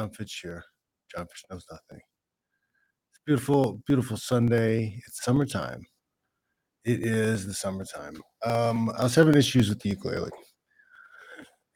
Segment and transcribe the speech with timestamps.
[0.00, 0.64] John Fitch here.
[1.14, 2.00] John Fitch knows nothing.
[3.10, 4.98] It's beautiful, beautiful Sunday.
[5.06, 5.84] It's summertime.
[6.86, 8.22] It is the summertime.
[8.42, 10.30] Um, I was having issues with the ukulele,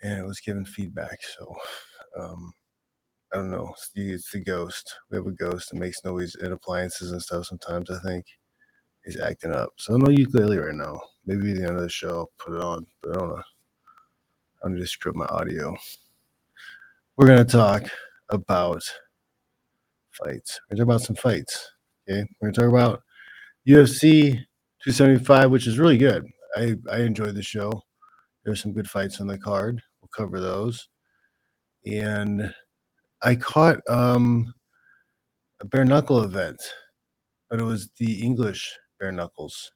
[0.03, 1.19] and it was giving feedback.
[1.37, 1.55] So,
[2.19, 2.51] um,
[3.35, 3.69] I don't know.
[3.73, 4.95] It's the, it's the ghost.
[5.11, 7.45] We have a ghost that makes noise in appliances and stuff.
[7.45, 8.25] Sometimes I think
[9.05, 9.69] he's acting up.
[9.77, 10.99] So no ukulele right now.
[11.27, 12.87] Maybe the end of the show, I'll put it on.
[13.03, 13.43] But I don't know.
[14.65, 15.77] I'm just strip my audio.
[17.19, 17.91] We're gonna talk
[18.31, 18.83] about
[20.13, 20.61] fights.
[20.71, 21.73] We're gonna talk about some fights.
[22.09, 23.03] Okay, we're gonna talk about
[23.67, 24.33] UFC
[24.85, 26.27] 275, which is really good.
[26.57, 27.83] I I enjoyed the show.
[28.45, 29.83] There's some good fights on the card.
[30.01, 30.89] We'll cover those.
[31.87, 32.55] And
[33.23, 34.53] I caught um
[35.61, 36.61] a bare knuckle event,
[37.49, 39.73] but it was the English bare knuckles.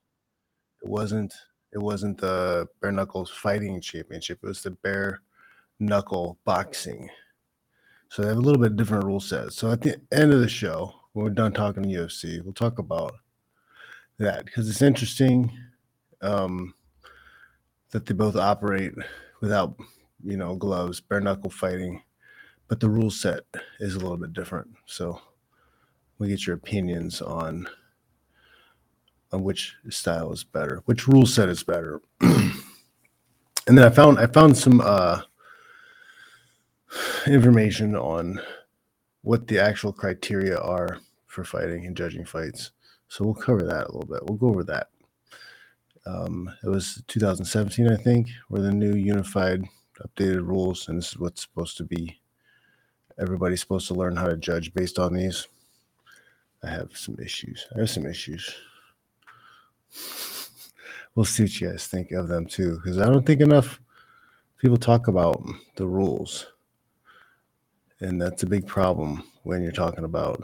[0.82, 1.32] It wasn't
[1.72, 4.38] it wasn't the bare knuckles fighting championship.
[4.42, 5.20] It was the bare
[5.80, 7.08] knuckle boxing.
[8.10, 9.52] So they have a little bit different rule set.
[9.52, 12.78] So at the end of the show, when we're done talking to UFC, we'll talk
[12.78, 13.14] about
[14.18, 15.50] that because it's interesting
[16.22, 16.74] um,
[17.90, 18.94] that they both operate
[19.40, 19.76] without,
[20.24, 22.02] you know, gloves, bare knuckle fighting,
[22.66, 23.40] but the rule set
[23.80, 24.68] is a little bit different.
[24.86, 25.20] So
[26.18, 27.68] we get your opinions on
[29.30, 32.00] on which style is better, which rule set is better.
[32.20, 32.52] and
[33.66, 35.22] then I found I found some uh,
[37.26, 38.40] information on
[39.22, 42.70] what the actual criteria are for fighting and judging fights.
[43.08, 44.24] So we'll cover that a little bit.
[44.24, 44.88] We'll go over that.
[46.06, 49.64] Um, it was 2017, I think, where the new unified
[50.00, 52.20] updated rules, and this is what's supposed to be.
[53.18, 55.48] Everybody's supposed to learn how to judge based on these.
[56.62, 57.66] I have some issues.
[57.74, 58.54] I have some issues.
[61.14, 63.80] We'll see what you guys think of them too, because I don't think enough
[64.58, 65.42] people talk about
[65.76, 66.46] the rules.
[68.00, 70.42] And that's a big problem when you're talking about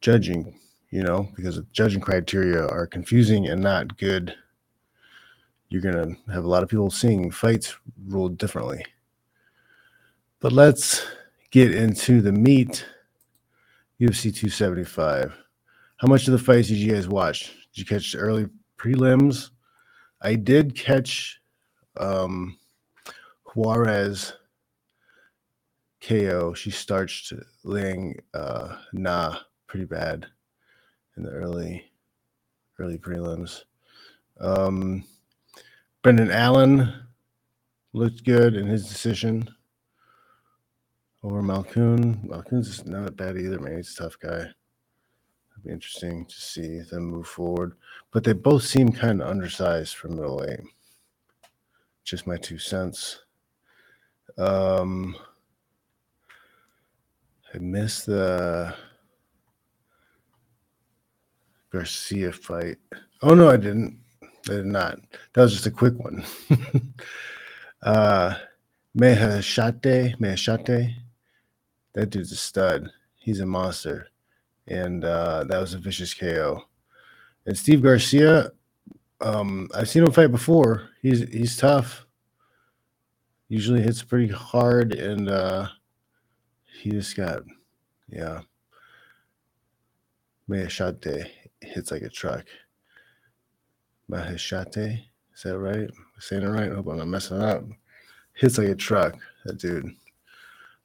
[0.00, 0.58] judging,
[0.90, 4.34] you know, because the judging criteria are confusing and not good.
[5.68, 7.76] You're going to have a lot of people seeing fights
[8.06, 8.84] ruled differently.
[10.40, 11.06] But let's
[11.50, 12.84] get into the meat
[14.00, 15.32] UFC 275.
[15.98, 17.52] How much of the fights did you guys watch?
[17.72, 19.50] Did you catch the early prelims?
[20.20, 21.40] I did catch
[21.96, 22.58] um,
[23.44, 24.32] Juarez
[26.02, 26.52] KO.
[26.54, 27.32] She starched
[27.64, 30.26] Ling uh, Na pretty bad
[31.16, 31.84] in the early
[32.78, 33.62] early prelims.
[34.40, 35.04] Um,
[36.02, 36.92] Brendan Allen
[37.92, 39.48] looked good in his decision
[41.22, 42.26] over Malkoun.
[42.26, 43.76] Malkoun's not bad either, man.
[43.76, 44.40] He's a tough guy.
[44.40, 47.74] It'd be interesting to see them move forward.
[48.10, 50.60] But they both seem kind of undersized for middleweight.
[52.04, 53.20] Just my two cents.
[54.36, 55.14] Um,
[57.54, 58.74] I missed the
[61.70, 62.78] Garcia fight.
[63.20, 63.98] Oh no, I didn't.
[64.22, 65.00] I did not.
[65.32, 66.24] That was just a quick one.
[67.82, 68.34] uh
[68.98, 70.94] Maheshate, Maheshate.
[71.94, 72.90] That dude's a stud.
[73.16, 74.08] He's a monster.
[74.66, 76.62] And uh that was a vicious KO.
[77.44, 78.52] And Steve Garcia,
[79.20, 80.88] um, I've seen him fight before.
[81.02, 82.06] He's he's tough.
[83.48, 85.68] Usually hits pretty hard and uh
[86.80, 87.42] he just got
[88.08, 88.40] yeah.
[90.48, 92.44] Maheshate hits like a truck.
[94.10, 95.00] Maheshate,
[95.34, 95.90] is that right?
[96.18, 96.70] saying it right?
[96.70, 97.64] I hope I'm not messing up.
[98.34, 99.94] Hits like a truck, that dude.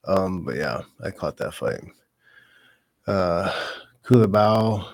[0.05, 1.81] Um, but yeah, I caught that fight.
[3.05, 3.51] Uh
[4.03, 4.85] Culibao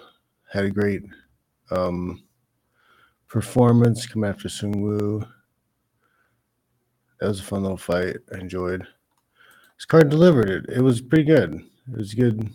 [0.52, 1.04] had a great
[1.72, 2.24] um
[3.28, 5.26] performance come after Sung Woo.
[7.20, 8.18] That was a fun little fight.
[8.34, 8.86] I enjoyed.
[9.86, 10.66] Card delivered it.
[10.70, 11.56] It was pretty good.
[11.92, 12.54] It was good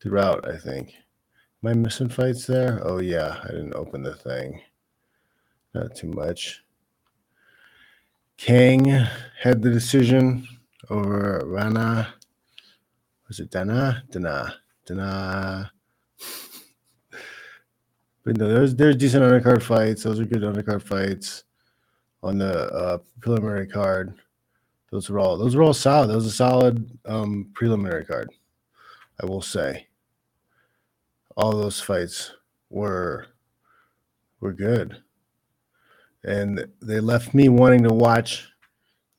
[0.00, 0.94] throughout, I think.
[1.62, 2.80] Am I missing fights there?
[2.84, 4.60] Oh yeah, I didn't open the thing.
[5.74, 6.62] Not too much.
[8.36, 8.84] Kang
[9.40, 10.46] had the decision
[10.90, 12.14] over Rana.
[13.28, 14.04] Was it Dana?
[14.10, 14.56] Dana.
[14.86, 15.72] Dana.
[18.24, 20.02] But no, there's there's decent undercard fights.
[20.02, 21.44] Those are good undercard fights
[22.22, 24.14] on the uh, preliminary card.
[24.94, 26.06] Those were all those were all solid.
[26.06, 28.30] That was a solid um, preliminary card.
[29.20, 29.88] I will say.
[31.36, 32.30] All those fights
[32.70, 33.26] were
[34.38, 35.02] were good.
[36.22, 38.48] And they left me wanting to watch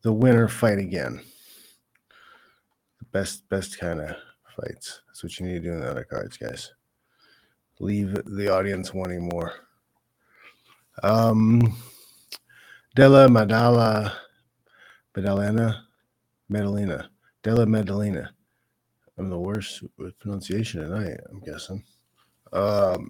[0.01, 1.19] the winner fight again.
[2.99, 4.15] The best best kind of
[4.55, 5.01] fights.
[5.07, 6.71] That's what you need to do in the undercards, guys.
[7.81, 9.55] Leave the audience wanting more.
[11.03, 11.75] Um
[12.95, 14.13] Della Madala
[15.15, 15.85] Maddalena,
[16.49, 17.09] Maddalena,
[17.43, 18.29] Della Maddalena.
[19.17, 21.83] I'm the worst with pronunciation tonight, I'm guessing.
[22.51, 23.09] Um,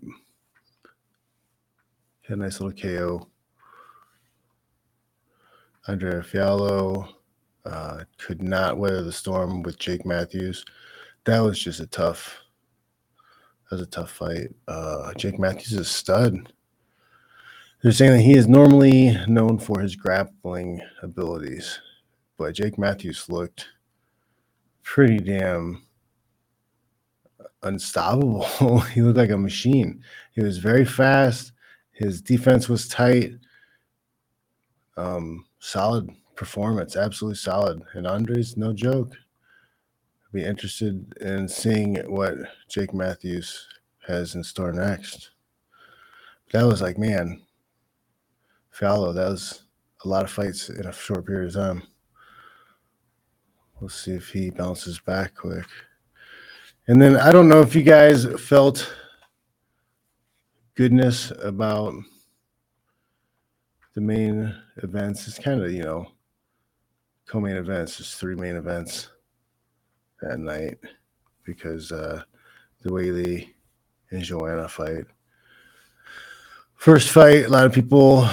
[2.27, 3.27] had a nice little KO.
[5.87, 7.07] Andrea Fialho
[7.65, 10.65] uh, could not weather the storm with Jake Matthews.
[11.25, 12.39] That was just a tough.
[13.69, 14.49] That was a tough fight.
[14.67, 16.51] Uh, Jake Matthews is a stud.
[17.81, 21.79] They're saying that he is normally known for his grappling abilities,
[22.37, 23.67] but Jake Matthews looked
[24.83, 25.83] pretty damn
[27.63, 28.79] unstoppable.
[28.93, 30.01] he looked like a machine.
[30.33, 31.51] He was very fast.
[31.91, 33.33] His defense was tight.
[34.97, 37.81] Um, solid performance, absolutely solid.
[37.93, 39.11] And Andre's no joke.
[39.11, 42.35] I'd be interested in seeing what
[42.67, 43.67] Jake Matthews
[44.07, 45.31] has in store next.
[46.51, 47.41] That was like, man,
[48.69, 49.63] Fallow, that was
[50.03, 51.83] a lot of fights in a short period of time.
[53.79, 55.65] We'll see if he bounces back quick.
[56.87, 58.93] And then I don't know if you guys felt
[60.75, 61.93] goodness about
[63.93, 65.27] the main events.
[65.27, 66.07] It's kind of, you know,
[67.27, 67.97] co-main events.
[67.97, 69.09] There's three main events
[70.21, 70.77] that night
[71.43, 72.23] because uh
[72.81, 73.49] the Weili
[74.11, 75.05] and Joanna fight.
[76.75, 78.29] First fight, a lot of people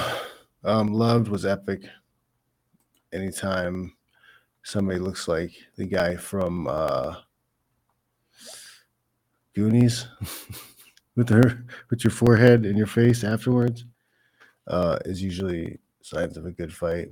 [0.62, 1.84] um, loved was epic.
[3.12, 3.94] Anytime
[4.62, 7.16] somebody looks like the guy from uh,
[9.54, 10.06] Goonies
[11.16, 13.84] with her with your forehead and your face afterwards
[14.66, 17.08] uh, is usually signs of a good fight.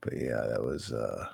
[0.00, 1.26] But yeah, that was uh,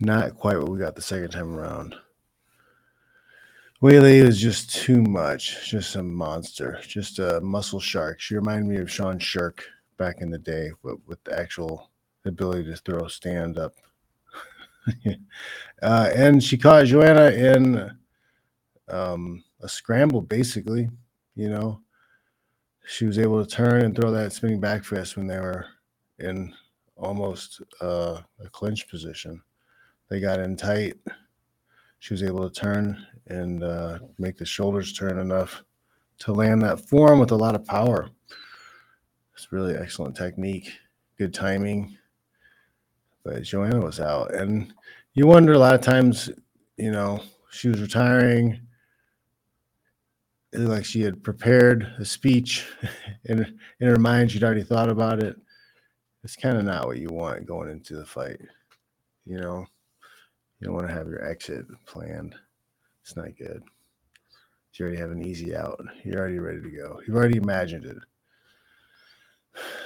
[0.00, 1.94] not quite what we got the second time around.
[3.82, 8.20] Weili is just too much, just a monster, just a muscle shark.
[8.20, 9.60] She reminded me of Sean Sherk
[10.00, 11.90] back in the day, with the actual
[12.24, 13.74] ability to throw stand up.
[15.82, 17.90] uh, and she caught Joanna in
[18.88, 20.88] um, a scramble, basically.
[21.36, 21.80] You know,
[22.86, 25.66] she was able to turn and throw that spinning back fist when they were
[26.18, 26.54] in
[26.96, 29.42] almost uh, a clinch position.
[30.08, 30.94] They got in tight.
[31.98, 35.62] She was able to turn and uh, make the shoulders turn enough
[36.20, 38.08] to land that form with a lot of power.
[39.40, 40.70] It's really excellent technique,
[41.16, 41.96] good timing.
[43.24, 44.70] But Joanna was out, and
[45.14, 46.28] you wonder a lot of times,
[46.76, 48.60] you know, she was retiring.
[50.52, 52.66] Like she had prepared a speech
[53.24, 54.30] in in her mind.
[54.30, 55.36] She'd already thought about it.
[56.22, 58.42] It's kind of not what you want going into the fight.
[59.24, 59.64] You know,
[60.58, 62.34] you don't want to have your exit planned.
[63.02, 63.62] It's not good.
[64.74, 65.82] You already have an easy out.
[66.04, 67.00] You're already ready to go.
[67.06, 67.96] You've already imagined it.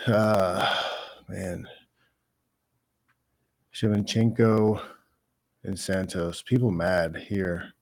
[0.06, 0.82] Uh,
[1.28, 1.66] man.
[3.74, 4.80] Shevchenko
[5.64, 6.42] and Santos.
[6.42, 7.72] People mad here.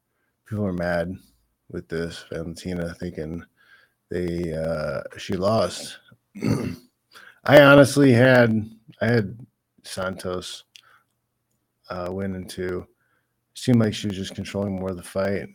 [0.49, 1.15] People are mad
[1.71, 2.25] with this.
[2.31, 3.45] Valentina thinking
[4.11, 5.99] they uh she lost.
[7.45, 8.71] I honestly had
[9.01, 9.39] I had
[9.83, 10.65] Santos
[11.91, 12.87] uh win into
[13.55, 15.49] seemed like she was just controlling more of the fight,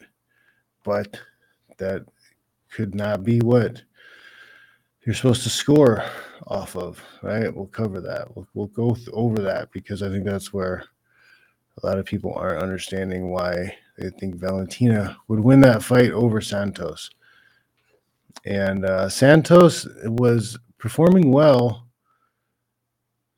[0.84, 1.20] but
[1.78, 2.06] that
[2.70, 3.82] could not be what
[5.08, 6.04] you're supposed to score
[6.48, 7.56] off of, right?
[7.56, 8.36] We'll cover that.
[8.36, 10.84] We'll, we'll go th- over that because I think that's where
[11.82, 16.42] a lot of people aren't understanding why they think Valentina would win that fight over
[16.42, 17.10] Santos.
[18.46, 21.88] And uh, Santos was performing well,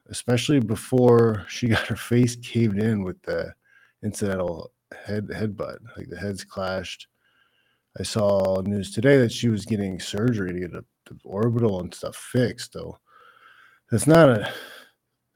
[0.09, 3.53] especially before she got her face caved in with the
[4.03, 4.71] incidental
[5.05, 5.77] head headbutt.
[5.95, 7.05] Like the heads clashed.
[7.99, 11.93] I saw news today that she was getting surgery to get a, the orbital and
[11.93, 12.73] stuff fixed.
[12.73, 12.97] Though
[13.91, 14.53] that's not a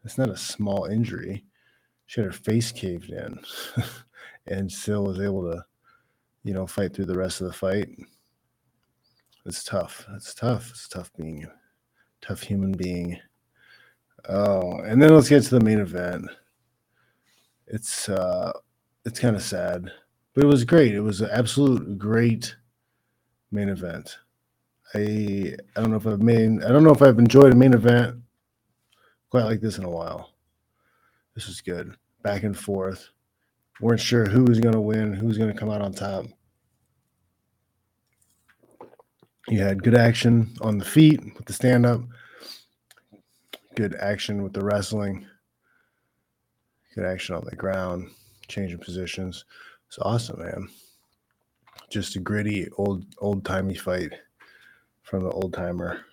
[0.04, 1.46] that's not a small injury.
[2.06, 3.40] She had her face caved in,
[4.48, 5.66] and still was able to,
[6.44, 7.90] you know, fight through the rest of the fight.
[9.46, 10.06] It's tough.
[10.16, 10.70] It's tough.
[10.70, 11.52] It's tough being a
[12.26, 13.20] tough human being.
[14.30, 16.30] Oh, and then let's get to the main event
[17.68, 18.52] it's uh
[19.06, 19.92] it's kind of sad
[20.34, 22.56] but it was great it was an absolute great
[23.52, 24.18] main event
[24.96, 27.74] i i don't know if i've made i don't know if i've enjoyed a main
[27.74, 28.24] event
[29.34, 30.30] quite like this in a while.
[31.34, 31.96] This was good.
[32.22, 33.10] Back and forth.
[33.82, 36.26] Weren't sure who was going to win who was going to come out on top.
[39.48, 42.02] You had good action on the feet with the stand up
[43.76, 45.26] good action with the wrestling.
[46.94, 48.12] Good action on the ground,
[48.48, 49.46] changing positions.
[49.88, 50.68] It's awesome, man.
[51.90, 54.14] Just a gritty old old timey fight
[55.14, 56.04] from the old timer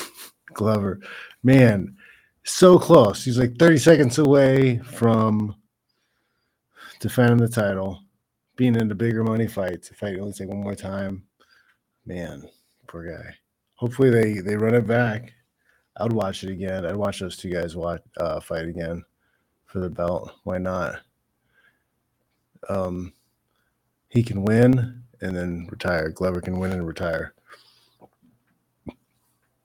[0.52, 0.98] Glover.
[1.44, 1.94] Man,
[2.42, 3.24] so close.
[3.24, 5.54] He's like 30 seconds away from
[6.98, 8.02] defending the title,
[8.56, 9.92] being in the bigger money fights.
[9.92, 11.22] If I only take one more time,
[12.04, 12.48] man,
[12.88, 13.32] poor guy.
[13.76, 15.34] Hopefully they they run it back.
[15.96, 16.84] I'd watch it again.
[16.84, 19.04] I'd watch those two guys watch uh, fight again
[19.66, 20.32] for the belt.
[20.42, 20.96] Why not?
[22.68, 23.12] Um,
[24.08, 26.08] he can win and then retire.
[26.08, 27.34] Glover can win and retire.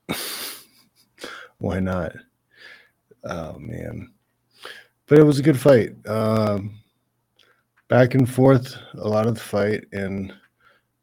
[1.57, 2.13] Why not?
[3.23, 4.11] Oh man,
[5.07, 5.95] but it was a good fight.
[6.07, 6.79] Um,
[7.87, 10.33] back and forth, a lot of the fight, and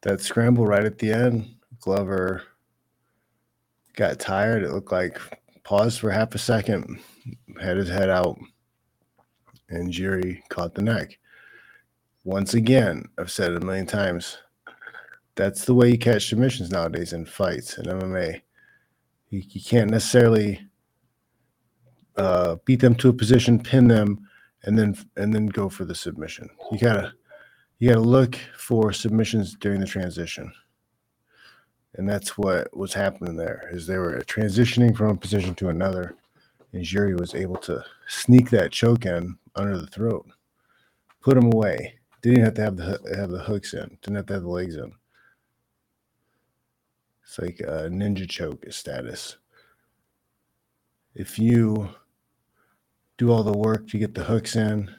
[0.02, 1.54] that scramble right at the end.
[1.80, 2.42] Glover
[3.97, 4.62] got tired.
[4.62, 5.19] It looked like
[5.62, 7.00] paused for half a second,
[7.61, 8.38] had his head out,
[9.69, 11.19] and Jiri caught the neck.
[12.25, 14.38] Once again, I've said it a million times.
[15.37, 18.42] That's the way you catch submissions nowadays in fights in MMA.
[19.30, 20.60] You, you can't necessarily
[22.16, 24.26] uh, beat them to a position, pin them,
[24.64, 26.50] and then and then go for the submission.
[26.70, 27.12] You gotta
[27.78, 30.52] you gotta look for submissions during the transition,
[31.94, 33.68] and that's what was happening there.
[33.72, 36.16] Is they were transitioning from a position to another,
[36.72, 40.26] and Jiri was able to sneak that choke in under the throat,
[41.22, 41.94] put him away.
[42.22, 43.96] Didn't have to have the have the hooks in.
[44.02, 44.92] Didn't have to have the legs in.
[47.30, 49.37] It's like a ninja choke status.
[51.14, 51.88] If you
[53.18, 54.90] do all the work to get the hooks in,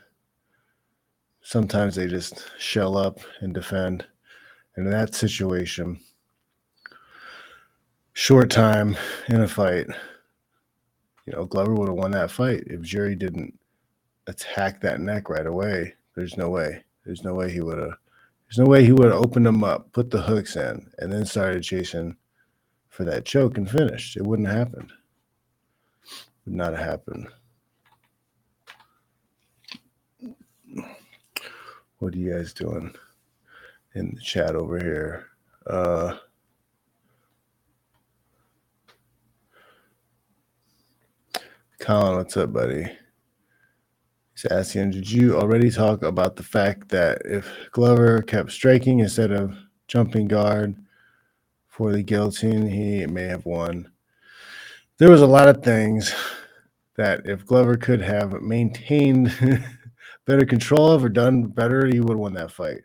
[1.41, 4.05] sometimes they just shell up and defend.
[4.77, 5.99] And in that situation,
[8.13, 8.95] short time
[9.27, 9.87] in a fight,
[11.25, 13.59] you know, Glover would have won that fight if Jerry didn't
[14.27, 15.95] attack that neck right away.
[16.15, 16.85] There's no way.
[17.05, 17.97] There's no way he would have.
[18.51, 21.25] There's no way he would have opened them up, put the hooks in, and then
[21.25, 22.17] started chasing
[22.89, 24.17] for that choke and finished.
[24.17, 24.91] It wouldn't have happened.
[26.45, 27.29] Would not have happened.
[31.99, 32.93] What are you guys doing
[33.95, 35.27] in the chat over here?
[35.65, 36.17] Uh,
[41.79, 42.91] Colin, what's up, buddy?
[44.41, 49.31] He's asking, did you already talk about the fact that if Glover kept striking instead
[49.31, 49.57] of
[49.87, 50.75] jumping guard,
[51.71, 53.89] for the guillotine, he may have won.
[54.99, 56.13] There was a lot of things
[56.95, 59.33] that if Glover could have maintained
[60.27, 62.81] better control of or done better, he would have won that fight.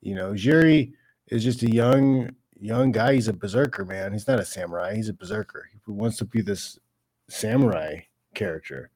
[0.00, 0.92] You know, Jiri
[1.28, 3.14] is just a young young guy.
[3.14, 4.12] He's a berserker, man.
[4.12, 4.96] He's not a samurai.
[4.96, 5.68] He's a berserker.
[5.70, 6.80] He wants to be this
[7.28, 8.00] samurai
[8.34, 8.90] character,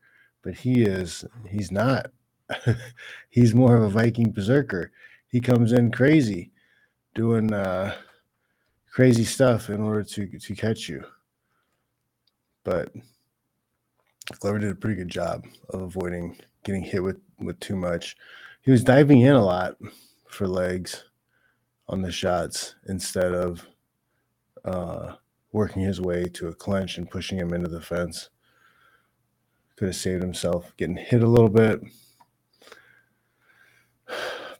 [0.47, 2.13] but he is he's not.
[3.31, 4.93] he's more of a Viking berserker.
[5.27, 6.53] He comes in crazy,
[7.17, 7.93] doing uh
[8.89, 11.05] crazy stuff in order to to catch you.
[12.63, 12.93] But
[14.39, 18.17] Glover did a pretty good job of avoiding getting hit with with too much.
[18.63, 19.77] He was diving in a lot
[20.29, 21.07] for legs
[21.89, 23.67] on the shots instead of
[24.65, 25.15] uh,
[25.51, 28.31] working his way to a clinch and pushing him into the fence.
[29.77, 31.81] Could have saved himself getting hit a little bit.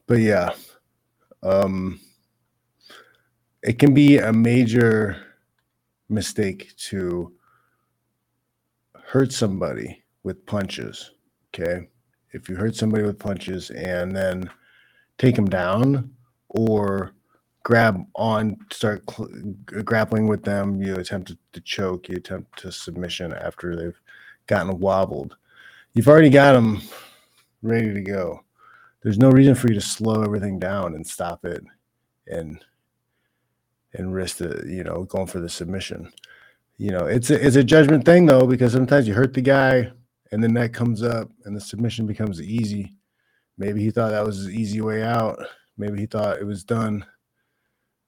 [0.07, 0.51] But yeah,
[1.43, 2.01] um,
[3.63, 5.17] it can be a major
[6.09, 7.33] mistake to
[9.05, 11.13] hurt somebody with punches.
[11.55, 11.89] Okay.
[12.33, 14.51] If you hurt somebody with punches and then
[15.19, 16.11] take them down
[16.49, 17.13] or
[17.63, 19.31] grab on, start cl-
[19.65, 24.01] grappling with them, you attempt to, to choke, you attempt to submission after they've
[24.47, 25.37] gotten wobbled.
[25.95, 26.83] You've already got them
[27.63, 28.43] ready to go.
[29.03, 31.63] There's no reason for you to slow everything down and stop it
[32.27, 32.65] and
[33.95, 36.13] and risk the you know going for the submission.
[36.79, 39.91] You know, it's a, it's a judgment thing though because sometimes you hurt the guy
[40.33, 42.93] and then that comes up and the submission becomes easy.
[43.59, 45.39] Maybe he thought that was his easy way out.
[45.79, 47.05] Maybe he thought it was done.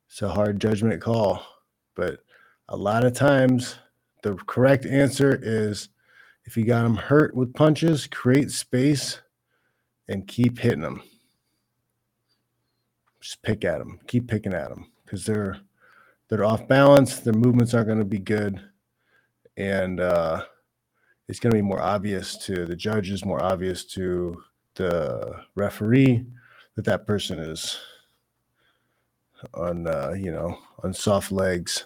[0.09, 1.43] It's a hard judgment call,
[1.95, 2.21] but
[2.69, 3.77] a lot of times
[4.23, 5.89] the correct answer is
[6.49, 9.21] if you got them hurt with punches, create space
[10.09, 11.03] and keep hitting them.
[13.21, 14.01] Just pick at them.
[14.07, 15.59] Keep picking at them because they're
[16.29, 17.21] they're off balance.
[17.21, 18.63] Their movements aren't going to be good,
[19.59, 20.43] and uh,
[21.29, 24.43] it's going to be more obvious to the judges, more obvious to
[24.77, 26.25] the referee
[26.77, 27.79] that that person is
[29.53, 31.85] on, uh, you know, on soft legs,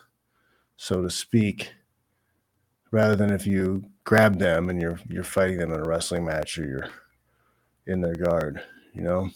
[0.77, 1.73] so to speak.
[2.93, 6.59] Rather than if you grab them and you're you're fighting them in a wrestling match
[6.59, 6.89] or you're
[7.87, 8.63] in their guard,
[8.95, 9.31] you know.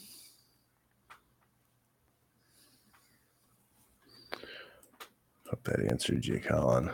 [5.49, 6.91] Hope that answered you, Colin.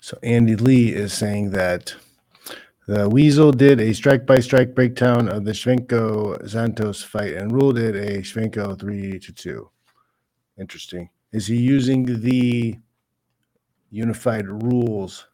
[0.00, 1.94] So Andy Lee is saying that
[2.86, 7.76] the Weasel did a strike by strike breakdown of the Shevchenko Santos fight and ruled
[7.76, 9.68] it a Shevchenko three to two.
[10.58, 11.10] Interesting.
[11.32, 12.78] Is he using the
[13.90, 15.26] unified rules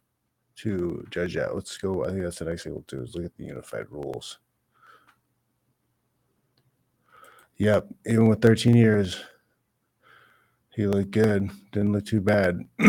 [0.57, 1.55] to judge that?
[1.55, 2.03] Let's go.
[2.05, 4.39] I think that's the next thing we'll do is look at the unified rules.
[7.57, 9.23] Yep, even with 13 years,
[10.71, 11.49] he looked good.
[11.71, 12.59] Didn't look too bad.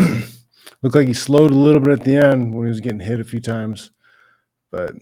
[0.82, 3.20] looked like he slowed a little bit at the end when he was getting hit
[3.20, 3.92] a few times,
[4.72, 4.92] but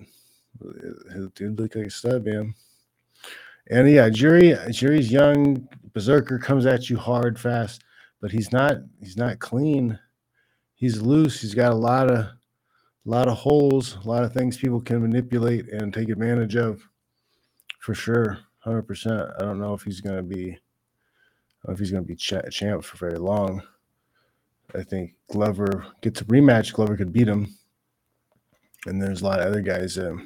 [0.60, 2.54] he did look like a stud, man.
[3.70, 5.66] And yeah, Jury, Jury's young.
[5.94, 7.83] Berserker comes at you hard, fast,
[8.24, 8.78] but he's not.
[9.02, 9.98] He's not clean.
[10.76, 11.42] He's loose.
[11.42, 12.34] He's got a lot of, a
[13.04, 16.80] lot of holes, a lot of things people can manipulate and take advantage of,
[17.80, 19.28] for sure hundred percent.
[19.38, 20.56] I don't know if he's going to be,
[21.68, 23.62] if he's going to be ch- champ for very long.
[24.74, 26.72] I think Glover gets a rematch.
[26.72, 27.54] Glover could beat him,
[28.86, 30.16] and there's a lot of other guys that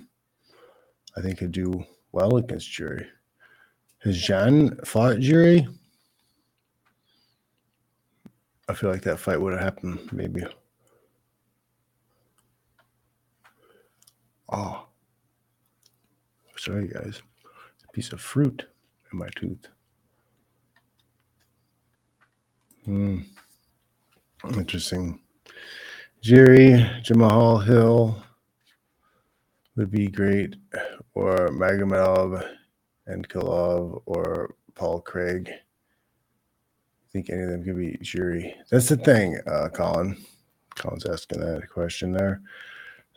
[1.16, 3.08] I think could do well against Jury.
[4.04, 5.66] Has John fought Jury?
[8.68, 10.42] I feel like that fight would have happened maybe.
[14.50, 14.86] Oh,
[16.56, 17.22] sorry, guys
[17.88, 18.66] A piece of fruit
[19.12, 19.68] in my tooth.
[22.84, 23.20] Hmm.
[24.54, 25.20] Interesting.
[26.20, 26.70] Jerry,
[27.02, 28.22] Jamahal Hill
[29.76, 30.56] would be great,
[31.14, 32.44] or Magomedov
[33.06, 35.50] and Kilov, or Paul Craig.
[37.12, 38.54] Think any of them could be Jury.
[38.70, 40.16] That's the thing, uh, Colin.
[40.74, 42.42] Colin's asking that question there.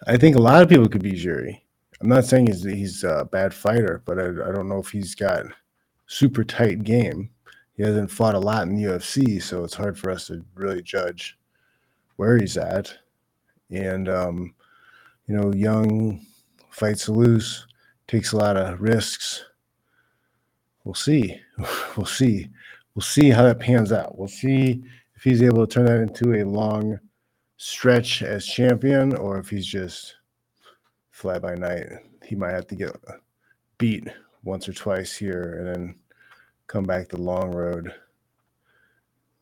[0.07, 1.63] I think a lot of people could be Jury.
[2.01, 5.13] I'm not saying he's he's a bad fighter, but I, I don't know if he's
[5.13, 5.46] got
[6.07, 7.29] super tight game.
[7.74, 10.81] He hasn't fought a lot in the UFC, so it's hard for us to really
[10.81, 11.37] judge
[12.15, 12.94] where he's at.
[13.70, 14.55] And um,
[15.27, 16.25] you know, young
[16.72, 17.68] fights loose,
[18.07, 19.46] takes a lot of risks.
[20.83, 21.39] We'll see.
[21.96, 22.50] We'll see.
[22.95, 24.17] We'll see how that pans out.
[24.17, 24.83] We'll see
[25.15, 26.99] if he's able to turn that into a long
[27.57, 30.15] stretch as champion or if he's just
[31.11, 31.87] fly by night.
[32.25, 32.95] He might have to get
[33.77, 34.07] beat
[34.43, 35.95] once or twice here and then
[36.67, 37.93] come back the long road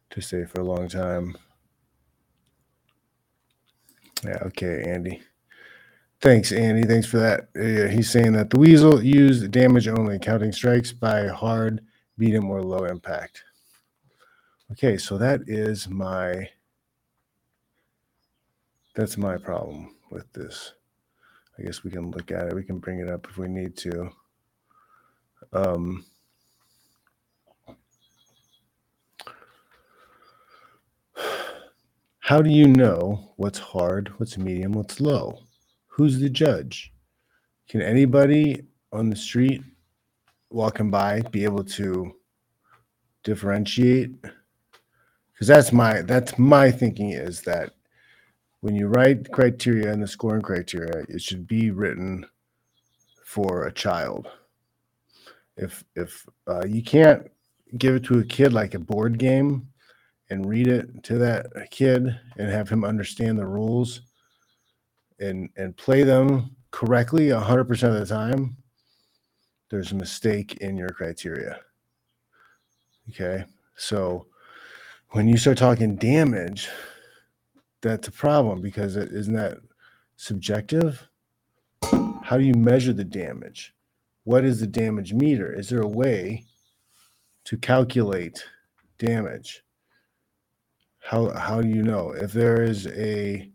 [0.10, 1.36] to stay for a long time.
[4.24, 5.22] Yeah, okay, Andy.
[6.22, 6.84] Thanks, Andy.
[6.84, 7.48] Thanks for that.
[7.56, 11.82] Yeah, he's saying that the Weasel used damage only, counting strikes by hard,
[12.20, 13.44] medium, or low impact.
[14.72, 16.50] Okay, so that is my
[18.96, 20.74] that's my problem with this.
[21.58, 22.56] I guess we can look at it.
[22.56, 24.12] We can bring it up if we need to.
[25.54, 26.06] Um,
[32.20, 35.40] how do you know what's hard, what's medium, what's low?
[35.88, 36.94] Who's the judge?
[37.68, 39.64] Can anybody on the street
[40.50, 42.12] walking by be able to
[43.24, 44.12] differentiate?
[45.34, 47.72] Because that's my that's my thinking is that
[48.62, 52.26] when you write criteria and the scoring criteria, it should be written
[53.26, 54.28] for a child.
[55.56, 57.30] If if uh, you can't
[57.78, 59.68] give it to a kid like a board game
[60.30, 64.02] and read it to that kid and have him understand the rules
[65.20, 68.56] and and play them correctly 100% of the time
[69.70, 71.60] there's a mistake in your criteria
[73.10, 74.26] okay so
[75.10, 76.70] when you start talking damage
[77.82, 79.58] that's a problem because is isn't that
[80.18, 81.08] subjective?
[81.82, 83.74] How do you measure the damage?
[84.26, 85.52] What is the damage meter?
[85.52, 86.46] Is there a way
[87.46, 88.44] to calculate
[88.98, 89.64] damage?
[91.00, 93.50] How how do you know if there is a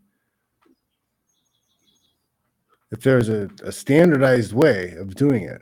[2.91, 5.61] if there's a, a standardized way of doing it?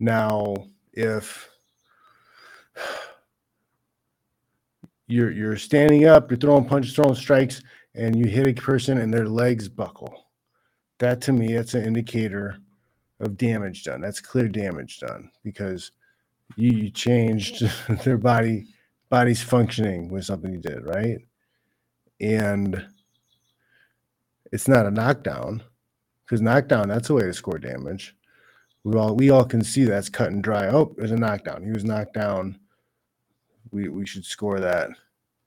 [0.00, 0.56] Now,
[0.94, 1.48] if
[5.06, 7.62] you're you're standing up, you're throwing punches, throwing strikes,
[7.94, 10.26] and you hit a person and their legs buckle.
[10.98, 12.58] That to me, that's an indicator
[13.20, 14.00] of damage done.
[14.00, 15.92] That's clear damage done because
[16.56, 17.62] you, you changed
[18.04, 18.66] their body
[19.10, 21.18] body's functioning with something you did, right?
[22.20, 22.86] And
[24.52, 25.62] it's not a knockdown
[26.24, 28.14] because knockdown that's a way to score damage.
[28.84, 30.68] We all we all can see that's cut and dry.
[30.68, 31.62] Oh, there's a knockdown.
[31.62, 32.58] He was knocked down.
[33.70, 34.90] We we should score that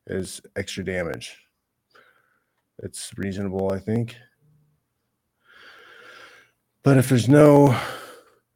[0.07, 1.37] as extra damage.
[2.79, 4.15] It's reasonable, I think.
[6.83, 7.79] But if there's no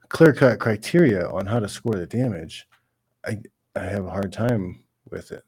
[0.10, 2.68] clear cut criteria on how to score the damage,
[3.26, 3.40] I
[3.76, 5.44] I have a hard time with it.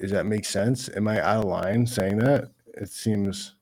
[0.00, 0.88] does that make sense?
[0.94, 2.50] Am I out of line saying that?
[2.74, 3.54] it seems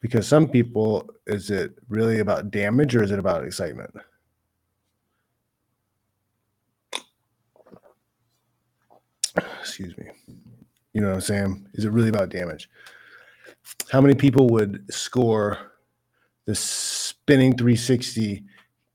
[0.00, 3.94] because some people is it really about damage or is it about excitement?
[9.60, 10.06] Excuse me.
[10.92, 11.68] You know what i'm saying?
[11.74, 12.70] Is it really about damage?
[13.90, 15.72] How many people would score
[16.46, 18.44] the spinning 360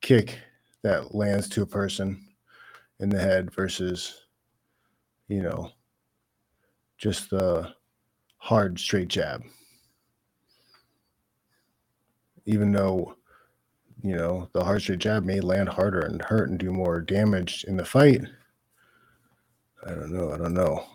[0.01, 0.39] kick
[0.83, 2.27] that lands to a person
[2.99, 4.25] in the head versus
[5.27, 5.69] you know
[6.97, 7.73] just the
[8.37, 9.43] hard straight jab
[12.45, 13.15] even though
[14.03, 17.63] you know the hard straight jab may land harder and hurt and do more damage
[17.67, 18.21] in the fight.
[19.85, 20.85] I don't know i don't know.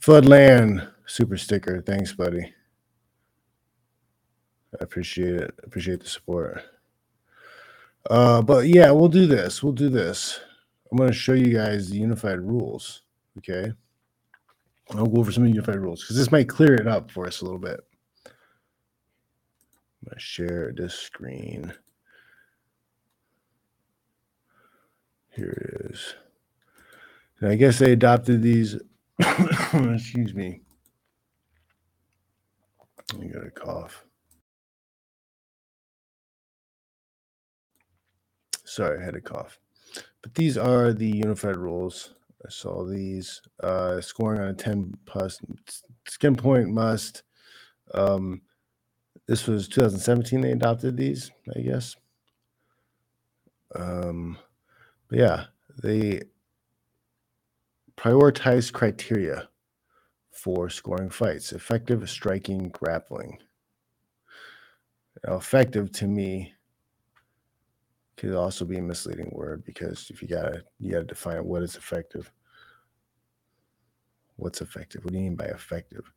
[0.00, 2.52] Floodland super sticker thanks buddy.
[4.78, 6.62] I appreciate it appreciate the support.
[8.08, 10.40] Uh but yeah we'll do this we'll do this.
[10.90, 13.02] I'm going to show you guys the unified rules
[13.38, 13.72] okay?
[14.94, 17.44] I'll go over some unified rules because this might clear it up for us a
[17.44, 17.80] little bit
[20.06, 21.72] I'm gonna share this screen.
[25.30, 26.14] Here it is.
[27.40, 28.76] And I guess they adopted these.
[29.18, 30.60] excuse me.
[33.20, 34.04] I got a cough.
[38.64, 39.58] Sorry, I had a cough.
[40.22, 42.14] But these are the unified rules.
[42.44, 43.42] I saw these.
[43.60, 45.40] Uh, scoring on a 10 plus
[46.06, 47.24] skin point must.
[47.92, 48.42] Um,
[49.26, 51.96] this was 2017 they adopted these, I guess.
[53.74, 54.38] Um,
[55.08, 55.44] but yeah,
[55.82, 56.22] they
[57.96, 59.48] prioritize criteria
[60.30, 63.38] for scoring fights effective striking grappling.
[65.26, 66.52] Now, effective to me
[68.16, 71.76] could also be a misleading word because if you gotta you gotta define what is
[71.76, 72.30] effective.
[74.36, 75.02] What's effective?
[75.04, 76.10] What do you mean by effective?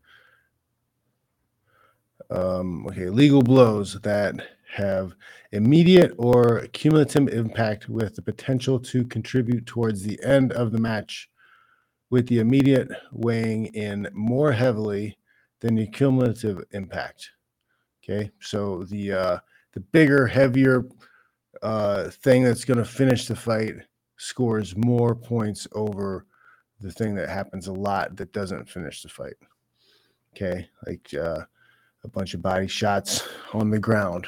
[2.30, 4.36] Um, okay, legal blows that
[4.72, 5.16] have
[5.52, 11.30] immediate or cumulative impact with the potential to contribute towards the end of the match,
[12.10, 15.18] with the immediate weighing in more heavily
[15.60, 17.32] than the cumulative impact.
[18.04, 19.38] Okay, so the uh,
[19.74, 20.86] the bigger, heavier
[21.62, 23.76] uh, thing that's going to finish the fight
[24.18, 26.26] scores more points over
[26.80, 29.36] the thing that happens a lot that doesn't finish the fight.
[30.36, 31.42] Okay, like uh,
[32.04, 34.28] a bunch of body shots on the ground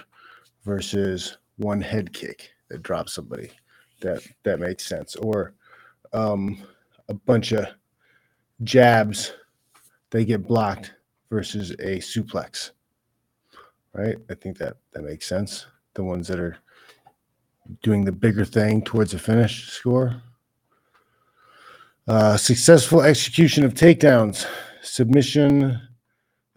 [0.66, 3.52] versus one head kick that drops somebody.
[4.02, 5.16] That that makes sense.
[5.16, 5.54] Or
[6.14, 6.58] um,
[7.10, 7.68] a bunch of
[8.64, 9.34] jabs
[10.10, 10.94] they get blocked
[11.30, 12.72] versus a suplex.
[13.94, 14.18] Right?
[14.30, 15.66] I think that that makes sense.
[15.94, 16.58] The ones that are
[17.84, 20.22] doing the bigger thing towards a finish score.
[22.08, 24.46] Uh, successful execution of takedowns,
[24.82, 25.80] submission,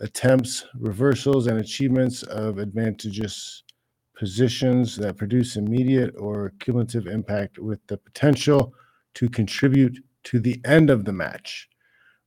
[0.05, 3.65] attempts, reversals, and achievements of advantageous
[4.17, 8.75] positions that produce immediate or cumulative impact with the potential
[9.15, 11.69] to contribute to the end of the match,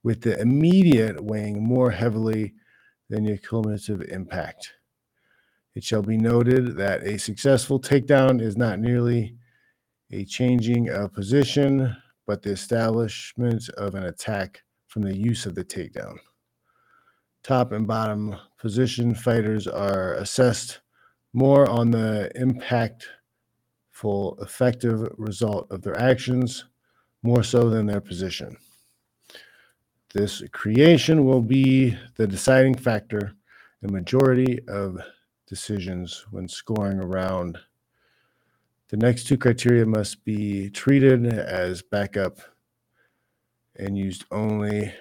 [0.04, 2.56] with the immediate weighing more heavily
[3.10, 4.74] than the cumulative impact.
[5.76, 9.36] It shall be noted that a successful takedown is not merely
[10.12, 15.63] a changing of position, but the establishment of an attack from the use of the
[15.63, 16.18] takedown
[17.47, 20.81] top and bottom position fighters are assessed
[21.31, 26.65] more on the impactful, effective result of their actions,
[27.23, 28.57] more so than their position.
[30.13, 33.33] This creation will be the deciding factor
[33.81, 34.99] in majority of
[35.47, 37.57] decisions when scoring around.
[38.89, 42.39] The next two criteria must be treated as backup
[43.77, 44.91] and used only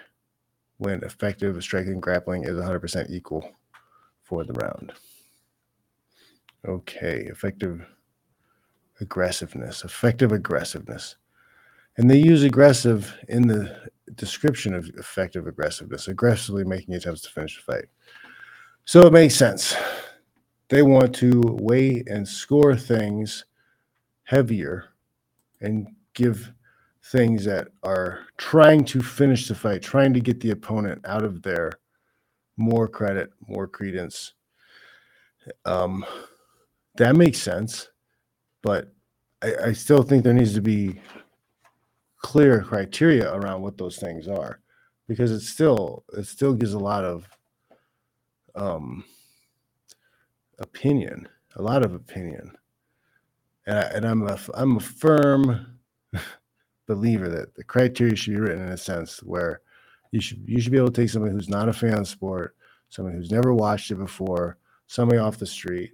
[0.79, 3.51] when effective striking grappling is 100% equal
[4.23, 4.93] for the round.
[6.67, 7.87] Okay, effective
[9.01, 11.17] aggressiveness, effective aggressiveness.
[11.97, 17.57] And they use aggressive in the description of effective aggressiveness, aggressively making attempts to finish
[17.57, 17.87] the fight.
[18.85, 19.75] So it makes sense.
[20.69, 23.45] They want to weigh and score things
[24.25, 24.87] heavier
[25.61, 26.53] and give
[27.12, 31.42] things that are trying to finish the fight, trying to get the opponent out of
[31.42, 31.71] there
[32.57, 34.33] more credit, more credence.
[35.64, 36.05] Um,
[36.97, 37.88] that makes sense,
[38.62, 38.92] but
[39.42, 41.01] I, I still think there needs to be
[42.19, 44.61] clear criteria around what those things are,
[45.07, 47.29] because it still it still gives a lot of
[48.57, 49.05] um,
[50.59, 52.51] opinion, a lot of opinion,
[53.66, 55.76] and, I, and I'm a I'm a firm
[56.87, 59.61] believer that the criteria should be written in a sense where
[60.12, 62.57] You should you should be able to take somebody who's not a fan of sport,
[62.88, 65.92] somebody who's never watched it before, somebody off the street,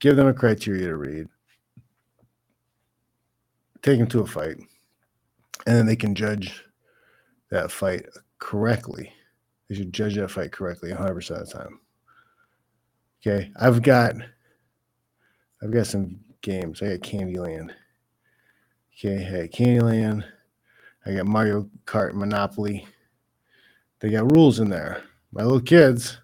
[0.00, 1.26] give them a criteria to read,
[3.82, 4.56] take them to a fight,
[5.66, 6.64] and then they can judge
[7.50, 8.06] that fight
[8.38, 9.12] correctly.
[9.68, 11.80] They should judge that fight correctly 100% of the time.
[13.20, 14.14] Okay, I've got
[15.62, 16.82] I've got some games.
[16.82, 17.70] I got Candyland.
[18.96, 20.24] Okay, hey, Candyland.
[21.04, 22.86] I got Mario Kart Monopoly.
[23.98, 25.02] They got rules in there.
[25.32, 26.18] My little kids,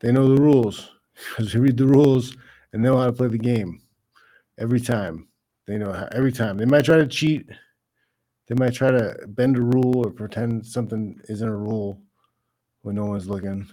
[0.00, 2.36] they know the rules because they read the rules
[2.74, 3.80] and know how to play the game
[4.58, 5.28] every time.
[5.66, 6.58] They know how, every time.
[6.58, 7.48] They might try to cheat.
[8.48, 12.02] They might try to bend a rule or pretend something isn't a rule
[12.82, 13.66] when no one's looking.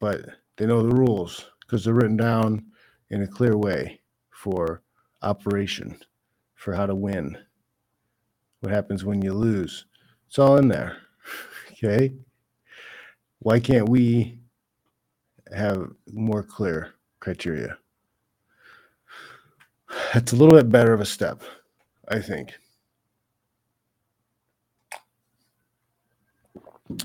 [0.00, 0.22] But
[0.56, 2.66] they know the rules because they're written down
[3.10, 4.82] in a clear way for
[5.22, 5.96] operation,
[6.56, 7.38] for how to win,
[8.60, 9.86] what happens when you lose.
[10.26, 10.96] It's all in there.
[11.84, 12.14] Okay.
[13.40, 14.38] Why can't we
[15.54, 17.76] have more clear criteria?
[20.14, 21.42] That's a little bit better of a step,
[22.08, 22.54] I think.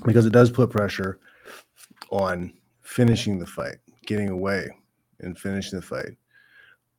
[0.04, 1.18] Because it does put pressure
[2.10, 4.70] on finishing the fight, getting away
[5.20, 6.16] and finishing the fight.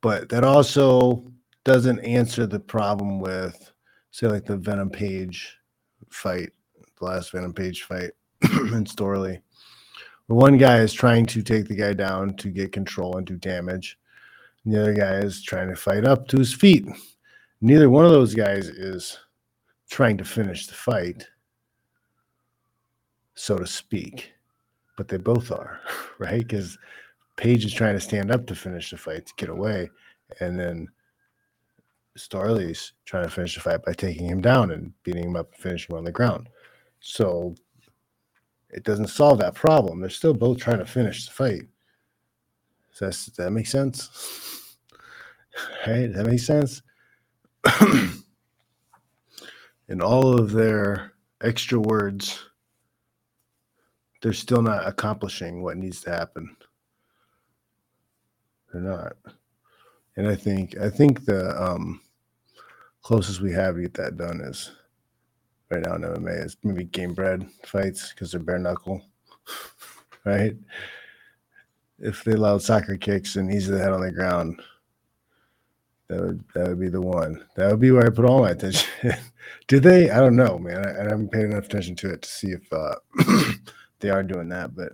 [0.00, 1.24] But that also
[1.64, 3.72] doesn't answer the problem with,
[4.10, 5.56] say, like the Venom Page
[6.10, 6.50] fight,
[6.98, 8.10] the last Venom Page fight
[8.42, 9.40] in Storley.
[10.26, 13.36] Where one guy is trying to take the guy down to get control and do
[13.36, 13.98] damage.
[14.64, 16.86] And the other guy is trying to fight up to his feet.
[17.60, 19.18] Neither one of those guys is
[19.90, 21.26] trying to finish the fight,
[23.34, 24.34] so to speak
[24.96, 25.80] but they both are,
[26.18, 26.40] right?
[26.40, 26.78] Because
[27.36, 29.90] Page is trying to stand up to finish the fight to get away,
[30.38, 30.86] and then
[32.18, 35.60] Storley's trying to finish the fight by taking him down and beating him up and
[35.60, 36.48] finishing him on the ground.
[37.00, 37.54] So
[38.70, 40.00] it doesn't solve that problem.
[40.00, 41.62] They're still both trying to finish the fight.
[43.00, 44.10] That, does that make sense?
[45.86, 46.06] Right?
[46.06, 46.82] Does that make sense?
[49.88, 52.44] and all of their extra words
[54.24, 56.56] they're still not accomplishing what needs to happen.
[58.72, 59.16] They're not.
[60.16, 62.00] And I think I think the um,
[63.04, 64.72] closest we have to get that done is
[65.70, 69.02] right now in MMA is maybe Gamebred fights because they're bare knuckle,
[70.24, 70.56] right?
[72.00, 74.60] If they allowed soccer kicks and easy the head on the ground,
[76.08, 77.44] that would that would be the one.
[77.56, 78.88] That would be where I put all my attention.
[79.68, 80.10] Did they?
[80.10, 80.84] I don't know, man.
[80.84, 82.96] I, I haven't paid enough attention to it to see if uh,
[84.00, 84.92] they are doing that, but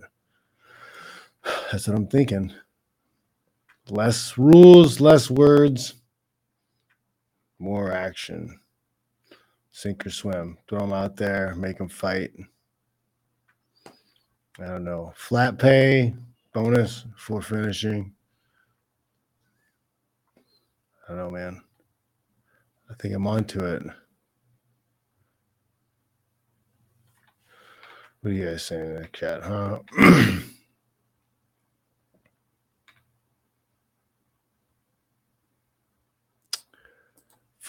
[1.71, 2.53] that's what I'm thinking.
[3.89, 5.95] Less rules, less words,
[7.61, 8.59] more action.
[9.71, 10.57] Sink or swim.
[10.67, 12.31] Throw them out there, make them fight.
[14.59, 15.13] I don't know.
[15.15, 16.13] Flat pay,
[16.53, 18.13] bonus for finishing.
[21.07, 21.61] I don't know, man.
[22.89, 23.83] I think I'm onto it.
[28.21, 29.79] What are you guys saying in the chat, huh?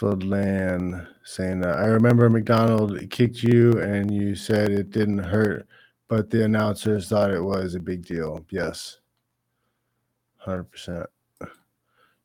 [0.03, 5.67] Floodland saying I remember McDonald kicked you and you said it didn't hurt,
[6.09, 8.45] but the announcers thought it was a big deal.
[8.51, 8.99] Yes.
[10.47, 11.07] 100%.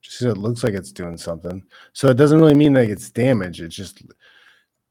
[0.02, 1.63] Just it looks like it's doing something.
[1.94, 3.62] So it doesn't really mean like it's damage.
[3.62, 4.02] It's just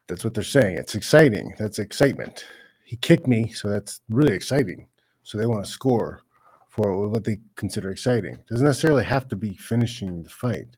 [0.07, 0.77] that's what they're saying.
[0.77, 1.55] It's exciting.
[1.59, 2.45] That's excitement
[2.87, 4.87] he kicked me, so that's really exciting.
[5.25, 6.23] So they want to score
[6.69, 8.35] for what they consider exciting.
[8.35, 10.77] It doesn't necessarily have to be finishing the fight.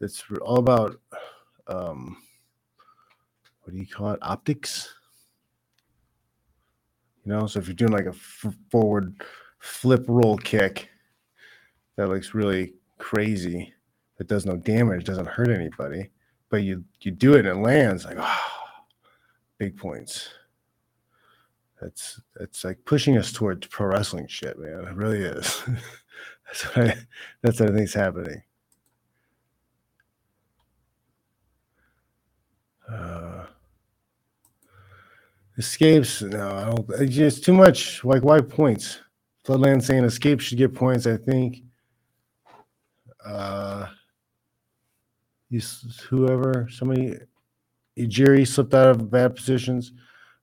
[0.00, 1.00] It's all about
[1.66, 2.16] um,
[3.62, 4.18] what do you call it?
[4.22, 4.94] Optics.
[7.24, 9.16] You know, so if you're doing like a f- forward
[9.58, 10.90] flip roll kick
[11.96, 13.74] that looks really crazy,
[14.18, 16.10] that does no damage, doesn't hurt anybody,
[16.50, 18.40] but you you do it and it lands like oh,
[19.58, 20.28] big points.
[21.80, 24.84] That's that's like pushing us towards pro wrestling shit, man.
[24.84, 25.62] It really is.
[26.46, 26.96] that's what I,
[27.42, 28.42] that's what I think's happening.
[32.90, 33.44] Uh,
[35.58, 36.90] escapes, no, I don't.
[37.00, 38.04] It's just too much.
[38.04, 39.00] Like, why points?
[39.44, 41.06] Floodland saying escape should get points.
[41.06, 41.62] I think.
[43.24, 43.86] Uh,
[46.08, 47.16] whoever, somebody,
[48.06, 49.92] Jerry slipped out of bad positions.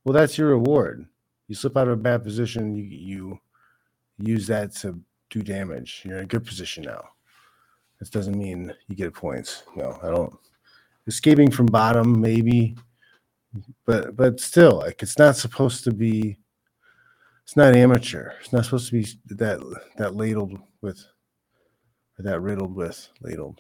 [0.04, 1.08] Well, that's your reward
[1.48, 3.40] you slip out of a bad position, you you
[4.18, 6.02] use that to do damage.
[6.04, 7.04] You're in a good position now.
[8.00, 9.64] This doesn't mean you get points.
[9.76, 10.34] No, I don't.
[11.06, 12.78] Escaping from bottom, maybe,
[13.86, 16.38] but but still, like it's not supposed to be.
[17.44, 18.32] It's not amateur.
[18.40, 19.60] It's not supposed to be that
[19.98, 21.06] that ladled with,
[22.20, 23.60] that riddled with ladled,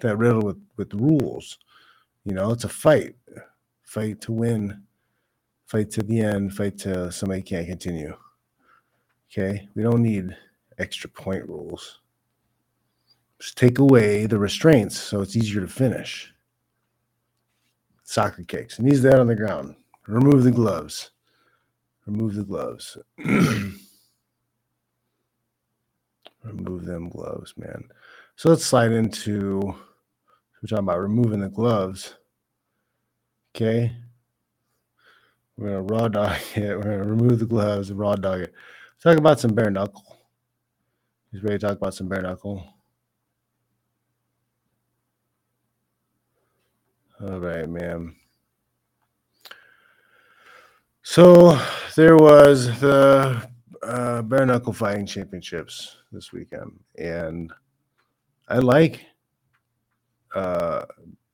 [0.00, 1.58] that riddled with with rules.
[2.24, 3.16] You know, it's a fight,
[3.82, 4.82] fight to win,
[5.66, 8.14] fight to the end, fight to somebody can't continue.
[9.32, 10.36] Okay, we don't need
[10.78, 12.00] extra point rules.
[13.40, 16.29] Just take away the restraints so it's easier to finish.
[18.10, 18.80] Soccer kicks.
[18.80, 19.76] Knees down on the ground.
[20.08, 21.12] Remove the gloves.
[22.06, 22.98] Remove the gloves.
[26.42, 27.84] Remove them gloves, man.
[28.34, 29.76] So let's slide into we're
[30.66, 32.16] talking about removing the gloves.
[33.54, 33.92] Okay.
[35.56, 36.76] We're gonna raw dog it.
[36.76, 38.52] We're gonna remove the gloves and raw dog it.
[39.00, 40.18] Talk about some bare knuckle.
[41.30, 42.74] He's ready to talk about some bare knuckle.
[47.22, 48.16] All right, ma'am.
[51.02, 51.60] So
[51.94, 53.46] there was the
[53.82, 57.52] uh, bare knuckle fighting championships this weekend, and
[58.48, 59.04] I like
[60.34, 60.86] uh,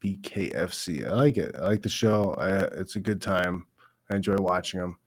[0.02, 1.06] BKFC.
[1.06, 1.54] I like it.
[1.54, 2.34] I like the show.
[2.34, 3.64] I, it's a good time.
[4.10, 4.98] I enjoy watching them.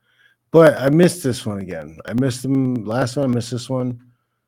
[0.51, 1.97] But I missed this one again.
[2.05, 3.25] I missed them last one.
[3.29, 3.99] I missed this one,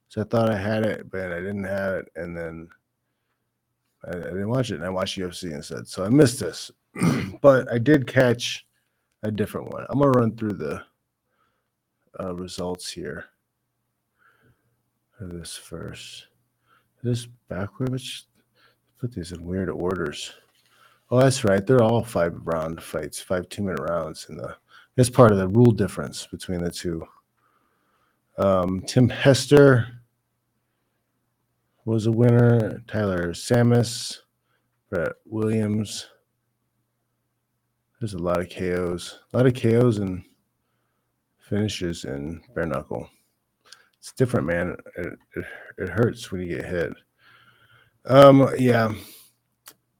[0.08, 2.70] so I thought I had it, but I didn't have it, and then
[4.06, 5.88] I, I didn't watch it, and I watched UFC instead.
[5.88, 6.72] So I missed this,
[7.42, 8.66] but I did catch
[9.24, 9.86] a different one.
[9.90, 10.84] I'm gonna run through the
[12.20, 13.26] uh, results here.
[15.20, 16.28] This first,
[17.04, 17.90] this backward.
[17.90, 18.26] Which
[19.02, 20.32] put these in weird orders.
[21.10, 21.66] Oh, that's right.
[21.66, 24.56] They're all five round fights, five two minute rounds, and the
[24.96, 27.06] that's part of the rule difference between the two.
[28.38, 29.88] Um, Tim Hester
[31.92, 32.82] was a winner.
[32.88, 34.20] Tyler Samus,
[34.90, 36.08] Brett Williams.
[38.00, 40.24] There's a lot of KOs, a lot of KOs and
[41.38, 43.10] finishes in bare knuckle.
[44.00, 44.78] It's different, man.
[44.96, 45.46] It, it,
[45.80, 46.94] it hurts when you get hit.
[48.06, 48.94] Um, yeah.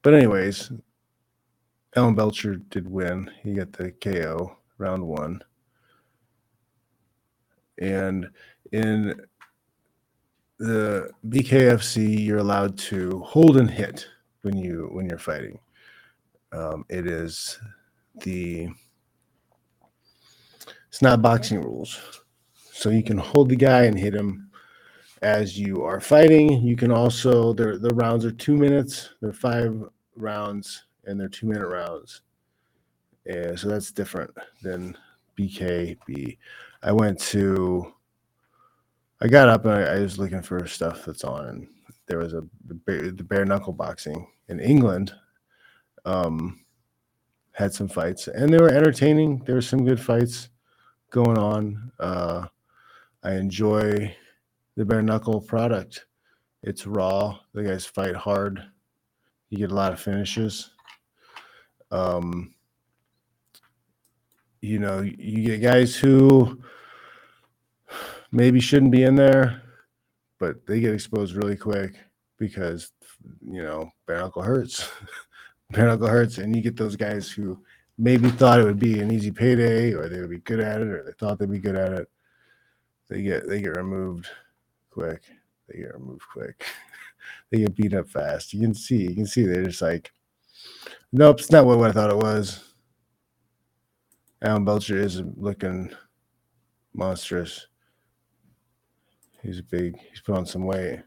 [0.02, 0.72] But anyways,
[1.98, 3.30] Alan Belcher did win.
[3.44, 5.42] He got the KO round one.
[7.80, 8.30] And
[8.72, 9.20] in
[10.62, 14.06] the BKFC, you're allowed to hold and hit
[14.44, 15.58] when you when you're fighting.
[16.52, 17.60] Um, it is
[18.24, 18.70] the
[20.88, 22.00] it's not boxing rules,
[22.72, 24.52] so you can hold the guy and hit him
[25.24, 26.62] as you are fighting.
[26.62, 29.10] You can also the the rounds are two minutes.
[29.20, 29.84] They're five
[30.16, 32.22] rounds and they're two minute rounds.
[33.26, 34.96] Yeah, so that's different than
[35.40, 36.38] BKB.
[36.84, 37.94] I went to
[39.22, 41.68] I got up and I, I, was looking for stuff that's on, and
[42.08, 45.14] there was a the bare, the bare knuckle boxing in England.
[46.06, 46.66] Um,
[47.52, 49.44] had some fights, and they were entertaining.
[49.46, 50.50] There were some good fights
[51.12, 51.92] going on.
[52.00, 52.48] Uh,
[53.24, 54.16] I enjoy
[54.76, 56.06] the bare knuckle product.
[56.64, 57.38] It's raw.
[57.54, 58.64] The guys fight hard.
[59.50, 60.72] You get a lot of finishes.
[61.92, 62.56] Um,
[64.62, 66.64] you know, you get guys who
[68.32, 69.62] maybe shouldn't be in there,
[70.40, 71.96] but they get exposed really quick
[72.38, 72.92] because
[73.46, 74.90] you know bare knuckle hurts.
[75.72, 77.60] bare knuckle hurts, and you get those guys who
[77.98, 80.88] maybe thought it would be an easy payday, or they would be good at it,
[80.88, 82.10] or they thought they'd be good at it.
[83.10, 84.28] They get they get removed
[84.90, 85.24] quick.
[85.68, 86.66] They get removed quick.
[87.52, 88.54] they get beat up fast.
[88.54, 90.12] You can see, you can see they're just like,
[91.12, 92.64] nope, it's not what I thought it was.
[94.42, 95.92] Alan Belcher is looking
[96.94, 97.68] monstrous.
[99.42, 99.98] He's big.
[99.98, 101.00] He's put on some weight.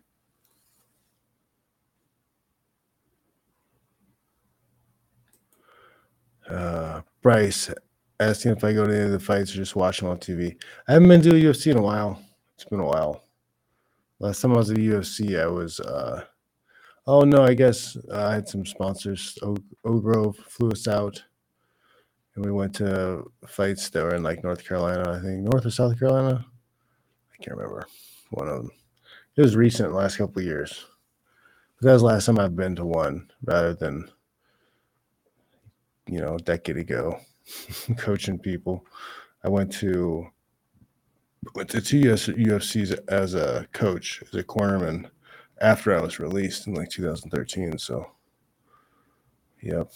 [6.51, 7.71] Uh, Bryce
[8.21, 10.57] asking if I go to any of the fights or just watch them on TV.
[10.89, 12.21] I haven't been to the UFC in a while.
[12.55, 13.25] It's been a while.
[14.19, 15.81] Last time I was at the UFC, I was.
[15.81, 16.25] Uh,
[17.07, 19.39] oh no, I guess uh, I had some sponsors.
[19.43, 21.23] Oak, Oak Grove flew us out,
[22.35, 25.19] and we went to fights that were in like North Carolina.
[25.19, 26.45] I think North or South Carolina.
[27.33, 27.87] I can't remember
[28.35, 28.71] one of them.
[29.37, 30.87] It was recent, last couple of years.
[31.81, 34.11] But that was the last time I've been to one, rather than
[36.07, 37.19] you know a decade ago,
[37.97, 38.85] coaching people.
[39.43, 40.27] I went to
[41.55, 45.11] went to two US, UFCs as a coach, as a cornerman,
[45.61, 47.79] after I was released in like 2013.
[47.79, 48.11] So,
[49.63, 49.93] yep.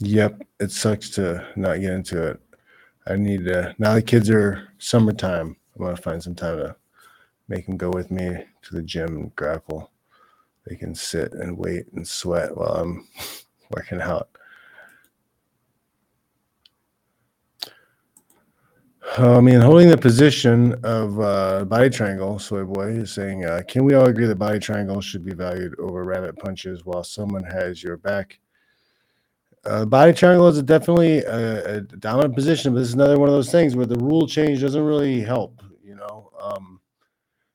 [0.00, 2.40] Yep, it sucks to not get into it.
[3.06, 5.56] I need to now the kids are summertime.
[5.78, 6.76] I want to find some time to
[7.48, 9.90] make them go with me to the gym and grapple.
[10.66, 13.06] they can sit and wait and sweat while I'm
[13.70, 14.30] working out.
[19.18, 23.84] I mean, holding the position of uh, body triangle, Soy Boy is saying, uh, can
[23.84, 27.82] we all agree that body triangle should be valued over rabbit punches while someone has
[27.82, 28.40] your back?
[29.66, 33.34] Uh, body triangle is definitely a, a, dominant position, but this is another one of
[33.34, 35.62] those things where the rule change doesn't really help.
[35.82, 36.80] You know, um,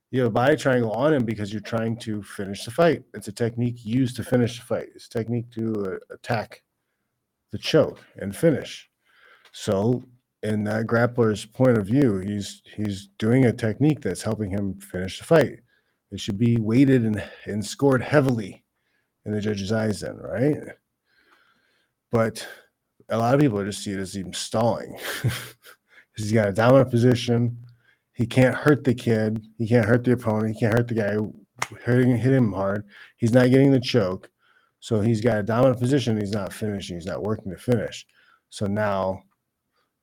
[0.10, 3.04] you have a body triangle on him because you're trying to finish the fight.
[3.14, 4.88] It's a technique used to finish the fight.
[4.96, 6.64] It's a technique to uh, attack
[7.52, 8.90] the choke and finish.
[9.52, 10.04] So
[10.42, 15.20] in that grappler's point of view, he's he's doing a technique that's helping him finish
[15.20, 15.60] the fight.
[16.12, 18.64] It should be weighted and, and scored heavily
[19.26, 20.58] in the judge's eyes, then, right?
[22.12, 22.46] But
[23.10, 24.98] a lot of people just see it as him stalling.
[26.16, 27.58] he's got a dominant position.
[28.14, 29.46] He can't hurt the kid.
[29.58, 30.56] He can't hurt the opponent.
[30.56, 31.18] He can't hurt the guy
[31.86, 32.86] hitting hit him hard.
[33.18, 34.30] He's not getting the choke.
[34.80, 36.20] So he's got a dominant position.
[36.20, 36.98] He's not finishing.
[36.98, 38.06] He's not working to finish.
[38.50, 39.24] So now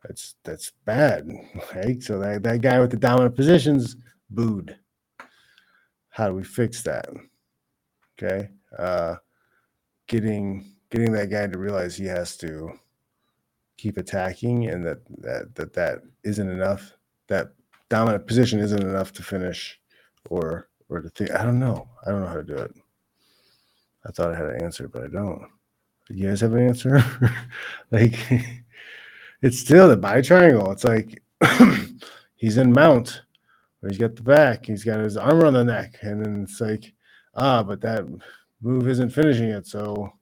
[0.05, 1.29] that's that's bad.
[1.75, 2.03] Right.
[2.03, 3.97] So that, that guy with the dominant positions
[4.31, 4.79] booed.
[6.11, 7.09] How do we fix that?
[8.19, 8.49] Okay.
[8.77, 9.17] Uh
[10.07, 12.73] getting getting that guy to realize he has to
[13.77, 16.93] keep attacking and that that that, that isn't enough.
[17.29, 17.53] That
[17.89, 19.79] dominant position isn't enough to finish
[20.31, 21.89] or or to think I don't know.
[22.07, 22.73] I don't know how to do it.
[24.07, 25.49] I thought I had an answer, but I don't.
[26.09, 27.03] You guys have an answer?
[27.91, 28.15] like
[29.43, 30.71] it's still the bi triangle.
[30.71, 31.23] It's like
[32.37, 33.23] he's in mount,
[33.81, 36.61] where he's got the back, he's got his arm around the neck, and then it's
[36.61, 36.93] like,
[37.35, 38.05] ah, but that
[38.63, 39.67] move isn't finishing it.
[39.67, 40.13] So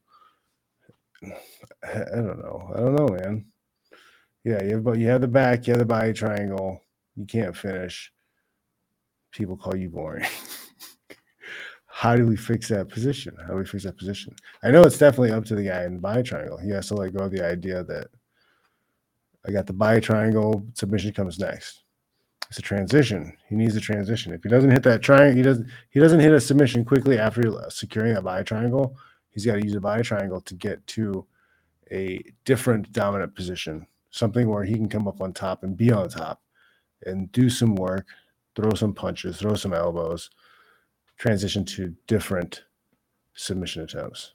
[1.83, 2.72] I don't know.
[2.75, 3.47] I don't know, man.
[4.45, 6.81] Yeah, you have, but you have the back, you have the body triangle.
[7.16, 8.12] You can't finish.
[9.33, 10.27] People call you boring.
[11.87, 13.37] How do we fix that position?
[13.41, 14.35] How do we fix that position?
[14.62, 16.59] I know it's definitely up to the guy in the body triangle.
[16.59, 18.09] He has to let go of the idea that
[19.47, 20.66] I got the body triangle.
[20.75, 21.85] Submission comes next.
[22.49, 23.37] It's a transition.
[23.49, 24.33] He needs a transition.
[24.33, 25.68] If he doesn't hit that triangle, he doesn't.
[25.91, 28.97] He doesn't hit a submission quickly after securing that body triangle.
[29.35, 31.26] He's got to use a body triangle to get to
[31.91, 36.09] a different dominant position, something where he can come up on top and be on
[36.09, 36.41] top,
[37.05, 38.07] and do some work,
[38.55, 40.30] throw some punches, throw some elbows,
[41.18, 42.62] transition to different
[43.35, 44.32] submission attempts.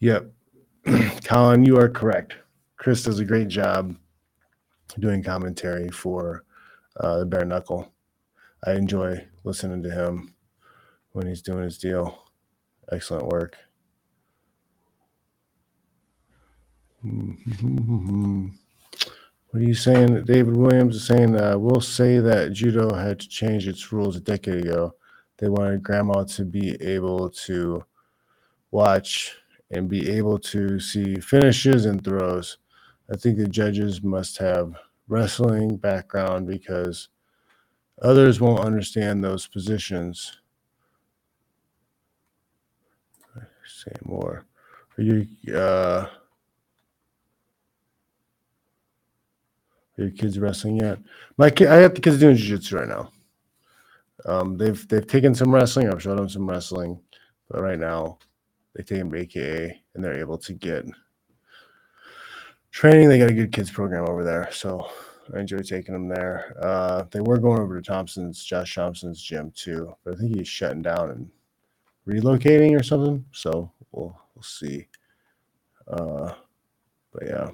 [0.00, 0.32] Yep.
[1.24, 2.34] Colin, you are correct.
[2.76, 3.96] Chris does a great job
[4.98, 6.44] doing commentary for
[7.00, 7.92] uh, the bare knuckle.
[8.64, 10.34] I enjoy listening to him
[11.12, 12.24] when he's doing his deal.
[12.90, 13.56] Excellent work.
[19.50, 20.24] What are you saying?
[20.24, 24.20] David Williams is saying, uh, we'll say that judo had to change its rules a
[24.20, 24.94] decade ago.
[25.38, 27.84] They wanted grandma to be able to
[28.70, 29.36] watch
[29.70, 32.58] and be able to see finishes and throws.
[33.12, 34.74] I think the judges must have
[35.08, 37.08] wrestling background because
[38.02, 40.38] others won't understand those positions.
[43.66, 44.44] Say more.
[44.98, 46.06] Are you uh,
[49.98, 50.98] are your kids wrestling yet?
[51.36, 53.10] My kid, I have the kids doing jiu-jitsu right now.
[54.24, 55.88] Um, they've they've taken some wrestling.
[55.88, 57.00] I've showed them some wrestling,
[57.50, 58.18] but right now
[58.74, 60.84] they take them to AKA and they're able to get
[62.76, 63.08] training.
[63.08, 64.86] They got a good kids program over there, so
[65.34, 66.54] I enjoy taking them there.
[66.60, 70.46] Uh, they were going over to Thompson's, Josh Thompson's gym too, but I think he's
[70.46, 71.30] shutting down and
[72.06, 73.24] relocating or something.
[73.32, 74.88] So we'll we'll see.
[75.88, 76.34] Uh,
[77.12, 77.48] but yeah.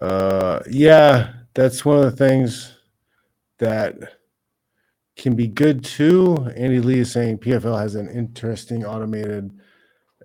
[0.00, 2.76] Uh, yeah, that's one of the things
[3.58, 4.17] that
[5.18, 6.36] can be good too.
[6.56, 9.50] Andy Lee is saying PFL has an interesting automated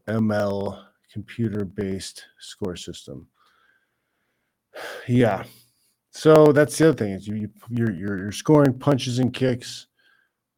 [0.08, 0.82] ML
[1.12, 3.28] computer based score system.
[5.08, 5.44] Yeah.
[6.12, 9.88] So that's the other thing is you, you you're, you're you're scoring punches and kicks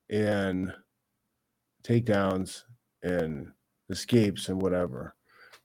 [0.10, 0.74] and
[1.84, 2.64] takedowns
[3.04, 3.52] and
[3.90, 5.16] escapes and whatever.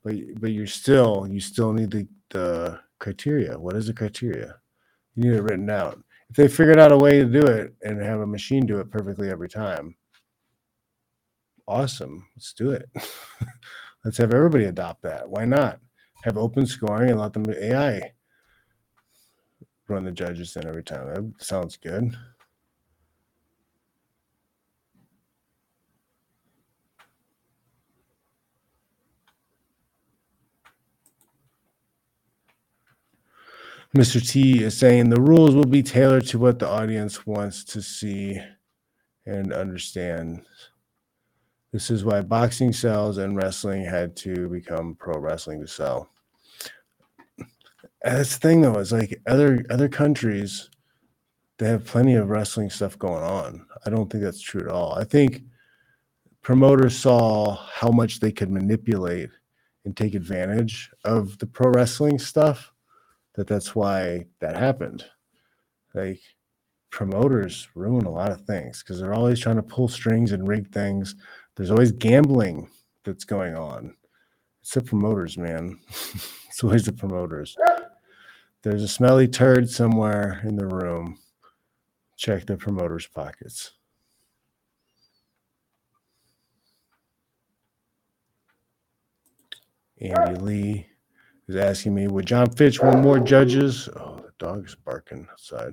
[0.04, 3.58] But but you're still you still need the, the criteria.
[3.58, 4.56] What is the criteria?
[5.16, 6.00] You need it written out
[6.30, 8.90] if they figured out a way to do it and have a machine do it
[8.90, 9.96] perfectly every time,
[11.66, 12.26] awesome.
[12.36, 12.88] Let's do it.
[14.04, 15.28] Let's have everybody adopt that.
[15.28, 15.80] Why not?
[16.22, 18.12] Have open scoring and let them AI
[19.88, 21.08] run the judges in every time.
[21.12, 22.16] That sounds good.
[33.96, 34.24] Mr.
[34.24, 38.40] T is saying the rules will be tailored to what the audience wants to see
[39.26, 40.42] and understand.
[41.72, 46.08] This is why boxing sells and wrestling had to become pro wrestling to sell.
[48.02, 50.70] And that's the thing though, is like other other countries,
[51.58, 53.66] they have plenty of wrestling stuff going on.
[53.84, 54.94] I don't think that's true at all.
[54.94, 55.42] I think
[56.42, 59.30] promoters saw how much they could manipulate
[59.84, 62.72] and take advantage of the pro wrestling stuff
[63.34, 65.04] that that's why that happened.
[65.94, 66.20] Like
[66.90, 70.72] promoters ruin a lot of things because they're always trying to pull strings and rig
[70.72, 71.14] things.
[71.56, 72.68] There's always gambling
[73.04, 73.94] that's going on.
[74.62, 75.80] It's the promoters man.
[76.50, 77.56] It's always the promoters.
[78.62, 81.18] There's a smelly turd somewhere in the room.
[82.16, 83.70] Check the promoters pockets.
[90.00, 90.86] Andy Lee
[91.50, 93.88] is asking me, would John Fitch want more judges?
[93.96, 95.72] Oh, the dog's barking outside.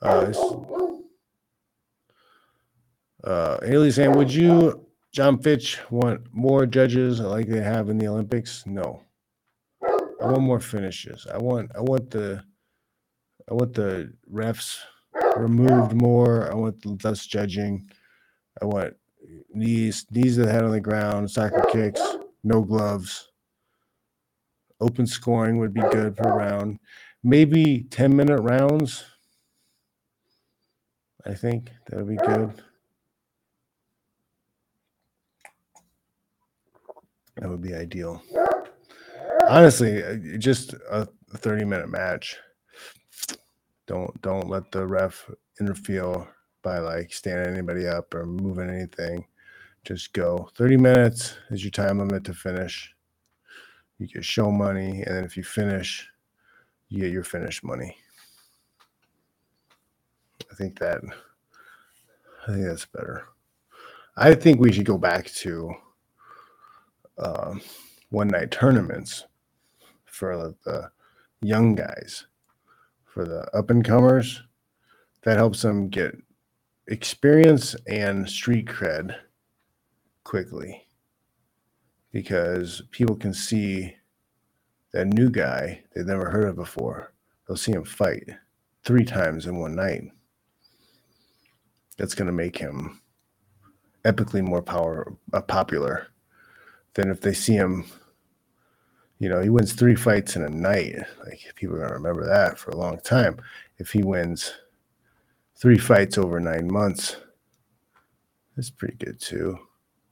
[0.00, 0.32] Uh,
[3.22, 8.08] uh, Haley saying, would you, John Fitch, want more judges like they have in the
[8.08, 8.66] Olympics?
[8.66, 9.02] No.
[9.82, 11.26] I want more finishes.
[11.32, 12.42] I want, I want the,
[13.48, 14.78] I want the refs
[15.36, 16.50] removed more.
[16.50, 17.88] I want less judging.
[18.60, 18.94] I want
[19.54, 22.00] knees, knees to the head on the ground, soccer kicks,
[22.42, 23.31] no gloves.
[24.82, 26.78] Open scoring would be good per round.
[27.22, 29.04] Maybe 10 minute rounds.
[31.24, 32.52] I think that would be good.
[37.36, 38.22] That would be ideal.
[39.48, 41.06] Honestly, uh, just a
[41.36, 42.36] 30 minute match.
[43.86, 45.30] Don't don't let the ref
[45.60, 46.26] interfere
[46.62, 49.26] by like standing anybody up or moving anything.
[49.84, 50.48] Just go.
[50.56, 52.94] 30 minutes is your time limit to finish.
[54.02, 56.08] You get show money, and then if you finish,
[56.88, 57.96] you get your finish money.
[60.50, 61.02] I think that
[62.42, 63.28] I think that's better.
[64.16, 65.72] I think we should go back to
[67.16, 67.54] uh,
[68.10, 69.24] one night tournaments
[70.04, 70.90] for the
[71.40, 72.26] young guys,
[73.04, 74.42] for the up and comers.
[75.22, 76.16] That helps them get
[76.88, 79.14] experience and street cred
[80.24, 80.88] quickly
[82.12, 83.94] because people can see
[84.92, 87.12] that new guy they've never heard of before.
[87.46, 88.28] They'll see him fight
[88.84, 90.02] three times in one night.
[91.96, 93.00] That's going to make him
[94.04, 96.08] epically more power uh, popular
[96.94, 97.84] than if they see him.
[99.18, 100.96] You know, he wins three fights in a night.
[101.24, 103.38] Like people are going to remember that for a long time.
[103.78, 104.52] If he wins
[105.56, 107.16] three fights over nine months,
[108.56, 109.58] that's pretty good too.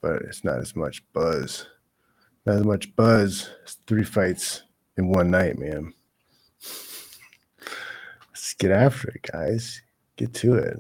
[0.01, 1.67] But it's not as much buzz.
[2.51, 3.49] Not as much buzz
[3.87, 4.65] three fights
[4.97, 5.95] in one night, man.
[8.29, 9.83] Let's get after it, guys.
[10.17, 10.77] Get to it.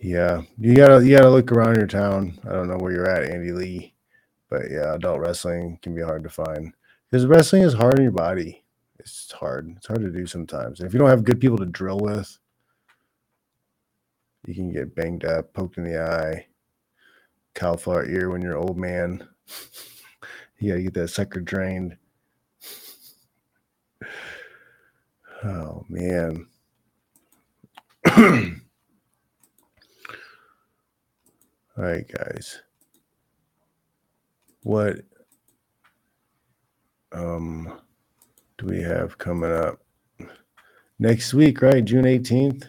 [0.00, 2.38] Yeah, you gotta you gotta look around your town.
[2.48, 3.92] I don't know where you're at, Andy Lee,
[4.48, 6.72] but yeah, adult wrestling can be hard to find
[7.10, 8.62] because wrestling is hard on your body.
[9.00, 9.74] It's hard.
[9.78, 10.78] It's hard to do sometimes.
[10.78, 12.38] And if you don't have good people to drill with,
[14.46, 16.46] you can get banged up, poked in the eye,
[17.54, 19.28] cauliflower ear when you're old man.
[20.58, 21.96] you gotta get that sucker drained.
[25.44, 26.46] Oh man.
[28.16, 28.52] All
[31.76, 32.62] right, guys.
[34.62, 35.00] What
[37.12, 37.80] um
[38.58, 39.80] do we have coming up
[40.98, 41.84] next week, right?
[41.84, 42.68] June 18th.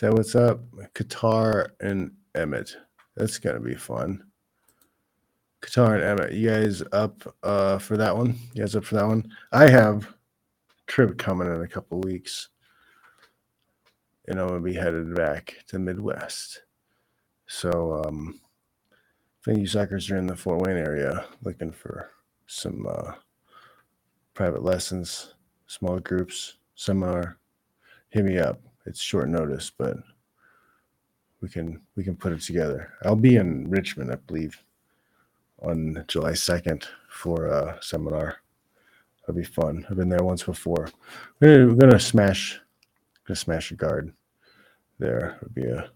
[0.00, 0.60] That what's up?
[0.94, 2.76] Kattar and Emmett.
[3.16, 4.22] That's gonna be fun.
[5.60, 6.34] Kattar and Emmett.
[6.34, 8.38] You guys up uh for that one?
[8.54, 9.28] You guys up for that one?
[9.50, 10.14] I have
[10.86, 12.50] trip coming in a couple weeks.
[14.28, 16.62] And I'm gonna be headed back to Midwest.
[17.48, 18.40] So, um,
[19.40, 22.10] if any suckers are in the Fort Wayne area looking for
[22.46, 23.14] some uh,
[24.32, 25.34] private lessons,
[25.66, 27.38] small groups, seminar,
[28.10, 28.67] hit me up.
[28.88, 29.98] It's short notice, but
[31.42, 32.94] we can we can put it together.
[33.02, 34.62] I'll be in Richmond, I believe,
[35.60, 38.38] on July second for a seminar.
[39.20, 39.84] That'll be fun.
[39.90, 40.88] I've been there once before.
[41.38, 42.58] We're gonna, smash,
[43.26, 44.14] gonna smash a guard.
[44.98, 45.90] There would be a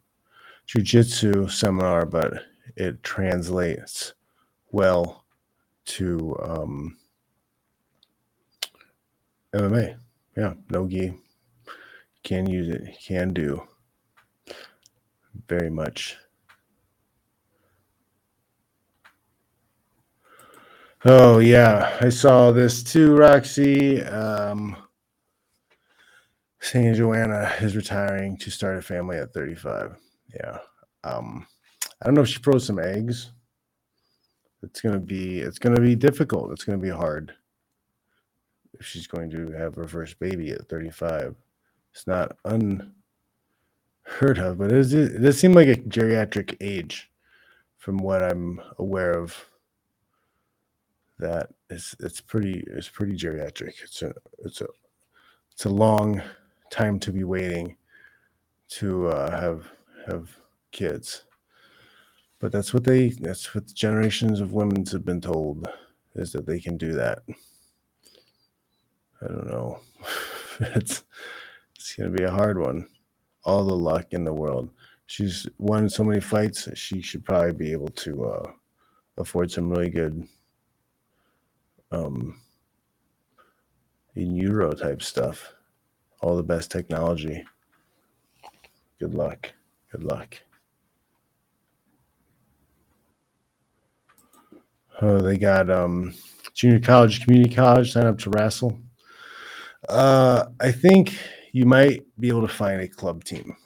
[0.68, 2.44] jujitsu seminar, but
[2.76, 4.12] it translates
[4.70, 5.24] well
[5.86, 6.98] to um,
[9.54, 9.96] MMA.
[10.36, 11.14] Yeah, no gi.
[12.22, 12.96] Can use it.
[13.04, 13.62] Can do.
[15.48, 16.16] Very much.
[21.04, 24.00] Oh yeah, I saw this too, Roxy.
[24.02, 24.76] Um,
[26.60, 29.96] saying Joanna is retiring to start a family at 35.
[30.32, 30.58] Yeah.
[31.02, 31.44] Um,
[32.00, 33.32] I don't know if she froze some eggs.
[34.62, 36.52] It's gonna be it's gonna be difficult.
[36.52, 37.34] It's gonna be hard
[38.78, 41.34] if she's going to have her first baby at 35.
[41.92, 42.88] It's not unheard
[44.38, 47.10] of, but it, is, it does seem like a geriatric age
[47.78, 49.48] from what I'm aware of.
[51.18, 53.74] That is it's pretty it's pretty geriatric.
[53.84, 54.12] It's a
[54.44, 54.66] it's a
[55.52, 56.20] it's a long
[56.70, 57.76] time to be waiting
[58.70, 59.70] to uh, have
[60.06, 60.36] have
[60.72, 61.24] kids.
[62.40, 65.68] But that's what they that's what generations of women have been told
[66.14, 67.20] is that they can do that.
[69.22, 69.78] I don't know.
[70.60, 71.04] it's
[71.82, 72.86] it's gonna be a hard one.
[73.44, 74.70] All the luck in the world.
[75.06, 76.68] She's won so many fights.
[76.74, 78.50] She should probably be able to uh,
[79.18, 80.26] afford some really good
[81.90, 82.40] um,
[84.14, 85.52] in Euro type stuff.
[86.20, 87.44] All the best technology.
[89.00, 89.52] Good luck.
[89.90, 90.38] Good luck.
[95.00, 96.14] Oh, they got um,
[96.54, 97.92] junior college, community college.
[97.92, 98.78] Sign up to wrestle.
[99.88, 101.18] Uh, I think
[101.52, 103.56] you might be able to find a club team.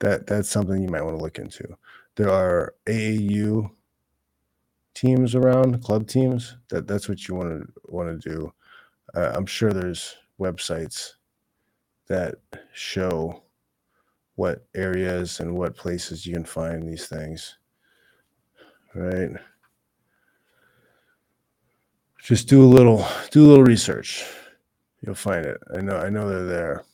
[0.00, 1.76] That that's something you might want to look into.
[2.16, 3.70] There are AAU
[4.94, 6.56] teams around, club teams.
[6.70, 8.52] That that's what you want to want to do.
[9.14, 11.12] Uh, I'm sure there's websites
[12.08, 12.36] that
[12.72, 13.42] show
[14.36, 17.58] what areas and what places you can find these things.
[18.94, 19.30] Right?
[22.22, 24.24] Just do a little do a little research.
[25.02, 25.58] You'll find it.
[25.76, 26.84] I know I know they're there.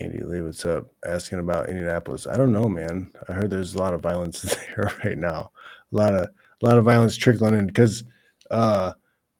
[0.00, 0.86] Andy Lee, what's up?
[1.04, 2.26] Asking about Indianapolis.
[2.26, 3.10] I don't know, man.
[3.28, 4.42] I heard there's a lot of violence
[4.76, 5.50] there right now.
[5.92, 6.28] A lot of
[6.62, 8.04] a lot of violence trickling in because
[8.50, 8.92] uh,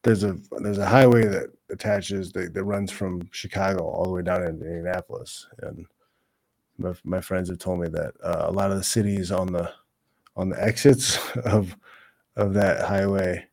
[0.02, 4.22] there's a there's a highway that attaches that, that runs from Chicago all the way
[4.22, 5.86] down into Indianapolis, and
[6.78, 9.70] my, my friends have told me that uh, a lot of the cities on the
[10.36, 11.76] on the exits of
[12.36, 13.44] of that highway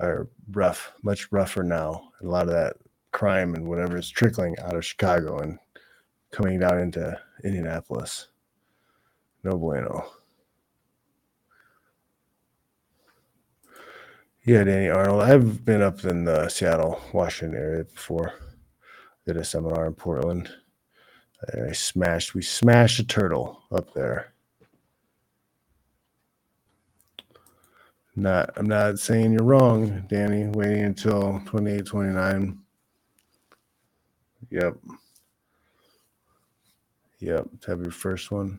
[0.00, 2.10] are rough, much rougher now.
[2.22, 2.76] A lot of that
[3.12, 5.58] crime and whatever is trickling out of Chicago and
[6.34, 8.26] coming down into Indianapolis.
[9.44, 10.04] No bueno.
[14.44, 15.22] Yeah, Danny Arnold.
[15.22, 18.34] I've been up in the Seattle, Washington area before.
[19.26, 20.50] Did a seminar in Portland.
[21.68, 22.34] I smashed.
[22.34, 24.32] We smashed a turtle up there.
[28.16, 28.50] Not.
[28.56, 30.46] I'm not saying you're wrong, Danny.
[30.46, 32.58] Waiting until 28, 29.
[34.50, 34.76] Yep.
[37.24, 37.46] Yep.
[37.62, 38.58] To have your first one.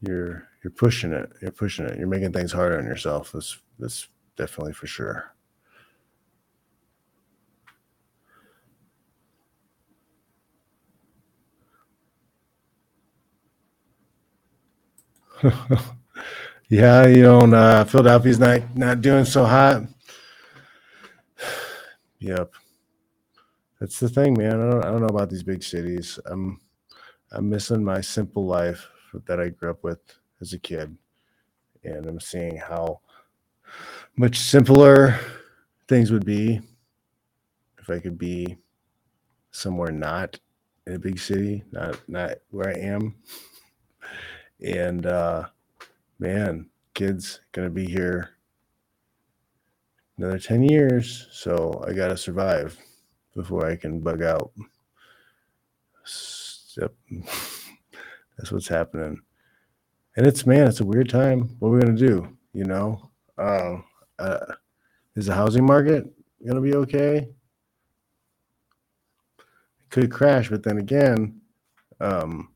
[0.00, 1.32] You're you're pushing it.
[1.42, 1.98] You're pushing it.
[1.98, 3.32] You're making things harder on yourself.
[3.32, 5.34] That's that's definitely for sure.
[16.68, 19.82] yeah, you know, uh, Philadelphia's not not doing so hot.
[22.20, 22.52] yep,
[23.80, 24.60] that's the thing, man.
[24.60, 26.20] I don't, I don't know about these big cities.
[26.26, 26.60] I'm
[27.32, 28.88] I'm missing my simple life
[29.26, 30.00] that I grew up with
[30.40, 30.96] as a kid,
[31.84, 33.00] and I'm seeing how
[34.16, 35.18] much simpler
[35.86, 36.60] things would be
[37.78, 38.56] if I could be
[39.52, 40.38] somewhere not
[40.86, 43.14] in a big city, not not where I am.
[44.60, 45.46] And uh
[46.18, 48.30] man, kids gonna be here
[50.18, 52.76] another 10 years, so I gotta survive
[53.34, 54.52] before I can bug out.
[56.78, 56.94] Yep.
[58.38, 59.20] That's what's happening.
[60.16, 61.56] And it's man, it's a weird time.
[61.58, 62.36] What are we gonna do?
[62.52, 63.10] You know?
[63.38, 63.78] Uh,
[64.18, 64.54] uh,
[65.16, 66.04] is the housing market
[66.46, 67.16] to be okay?
[67.18, 67.34] It
[69.90, 71.40] could crash, but then again,
[72.00, 72.50] um,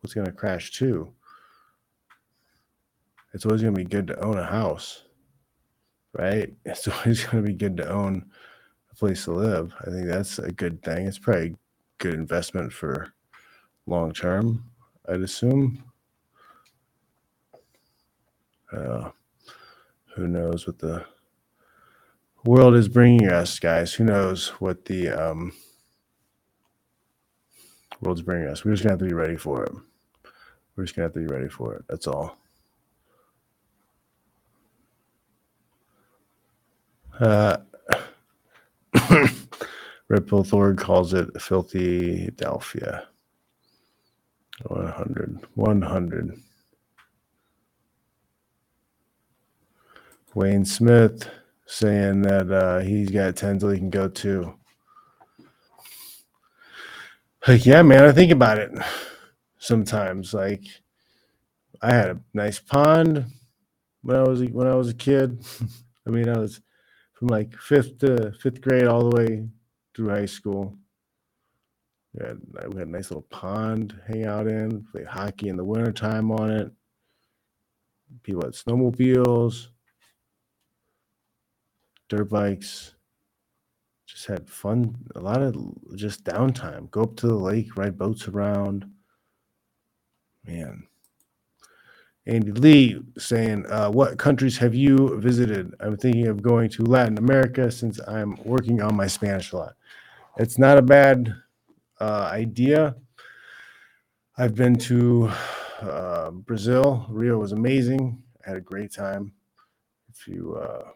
[0.00, 1.12] what's to crash too?
[3.32, 5.04] It's always to be good to own a house,
[6.12, 6.52] right?
[6.64, 8.30] It's always to be good to own
[8.90, 9.74] a place to live.
[9.80, 11.06] I think that's a good thing.
[11.06, 11.56] It's probably a
[11.98, 13.12] good investment for
[13.90, 14.64] long term,
[15.08, 15.82] I'd assume.
[18.72, 19.10] Uh,
[20.14, 21.04] who knows what the
[22.44, 23.92] world is bringing us, guys?
[23.94, 25.52] Who knows what the um,
[28.00, 28.64] world's bringing us?
[28.64, 29.72] We're just gonna have to be ready for it.
[30.76, 31.84] We're just gonna have to be ready for it.
[31.88, 32.36] That's all.
[37.18, 37.58] Uh,
[40.08, 43.04] Red Pill Thor calls it filthy Delphia.
[44.66, 45.46] 100.
[45.54, 46.42] 100.
[50.34, 51.28] Wayne Smith
[51.66, 54.54] saying that uh, he's got 10 till he can go too.
[57.48, 58.70] Like, yeah, man, I think about it
[59.58, 60.34] sometimes.
[60.34, 60.64] Like,
[61.82, 63.24] I had a nice pond
[64.02, 65.42] when I was when I was a kid.
[66.06, 66.60] I mean, I was
[67.14, 69.48] from like fifth to fifth grade all the way
[69.94, 70.76] through high school.
[72.14, 75.56] We had, we had a nice little pond to hang out in, play hockey in
[75.56, 76.72] the wintertime on it.
[78.22, 79.68] People had snowmobiles,
[82.08, 82.94] dirt bikes.
[84.06, 85.54] Just had fun, a lot of
[85.94, 86.90] just downtime.
[86.90, 88.90] Go up to the lake, ride boats around.
[90.44, 90.82] Man.
[92.26, 95.74] Andy Lee saying, uh, What countries have you visited?
[95.78, 99.74] I'm thinking of going to Latin America since I'm working on my Spanish a lot.
[100.38, 101.32] It's not a bad
[102.00, 102.96] uh, idea.
[104.38, 105.30] I've been to
[105.82, 107.06] uh, Brazil.
[107.10, 108.22] Rio was amazing.
[108.44, 109.32] I had a great time.
[110.12, 110.90] If you uh,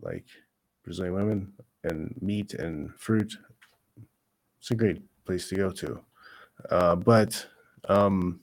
[0.00, 0.26] like
[0.84, 1.52] Brazilian women
[1.84, 3.36] and meat and fruit,
[4.60, 6.00] it's a great place to go to.
[6.70, 7.46] Uh, but
[7.88, 8.40] um,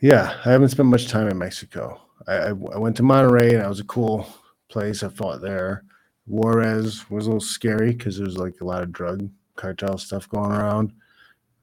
[0.00, 2.00] yeah, I haven't spent much time in Mexico.
[2.26, 4.26] I, I, I went to Monterrey and that was a cool
[4.68, 5.02] place.
[5.02, 5.84] I fought there.
[6.26, 10.28] Juarez was a little scary because there was like a lot of drug cartel stuff
[10.28, 10.92] going around.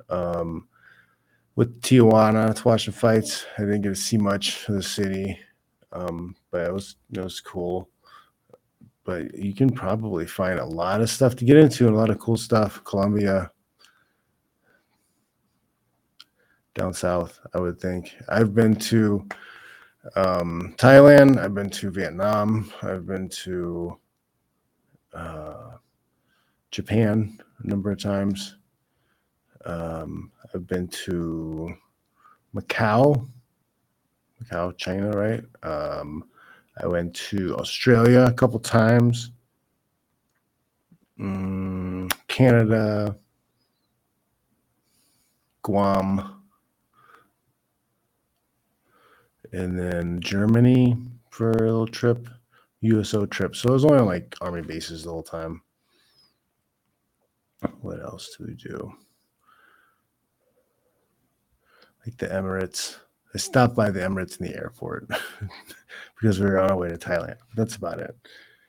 [0.09, 0.67] Um,
[1.55, 5.37] with Tijuana to watch the fights, I didn't get to see much of the city,
[5.91, 7.89] um, but it was it was cool.
[9.03, 12.09] But you can probably find a lot of stuff to get into and a lot
[12.09, 12.83] of cool stuff.
[12.85, 13.51] Colombia,
[16.73, 18.15] down south, I would think.
[18.29, 19.27] I've been to
[20.15, 21.37] um, Thailand.
[21.37, 22.71] I've been to Vietnam.
[22.81, 23.99] I've been to
[25.13, 25.77] uh,
[26.71, 28.57] Japan a number of times.
[29.65, 31.73] Um, I've been to
[32.55, 33.29] Macau,
[34.43, 35.43] Macau, China, right?
[35.63, 36.25] Um,
[36.81, 39.31] I went to Australia a couple times,
[41.19, 43.15] mm, Canada,
[45.61, 46.41] Guam,
[49.51, 50.97] and then Germany
[51.29, 52.27] for a little trip.
[52.83, 53.55] USO trip.
[53.55, 55.61] So I was only on like army bases the whole time.
[57.81, 58.93] What else do we do?
[62.05, 62.97] Like the Emirates.
[63.33, 65.07] I stopped by the Emirates in the airport
[66.21, 67.37] because we were on our way to Thailand.
[67.55, 68.15] That's about it.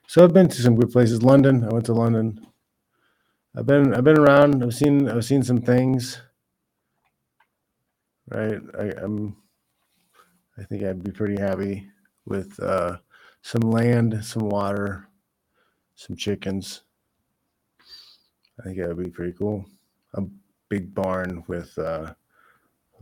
[0.06, 1.22] So I've been to some good places.
[1.22, 1.64] London.
[1.64, 2.46] I went to London.
[3.56, 4.62] I've been I've been around.
[4.62, 6.20] I've seen I've seen some things.
[8.30, 8.60] Right.
[8.78, 9.36] I, I'm
[10.56, 11.88] I think I'd be pretty happy
[12.26, 12.98] with uh
[13.44, 15.06] some land, some water,
[15.96, 16.80] some chickens.
[18.58, 19.66] I think that would be pretty cool.
[20.14, 20.22] A
[20.70, 22.14] big barn with uh,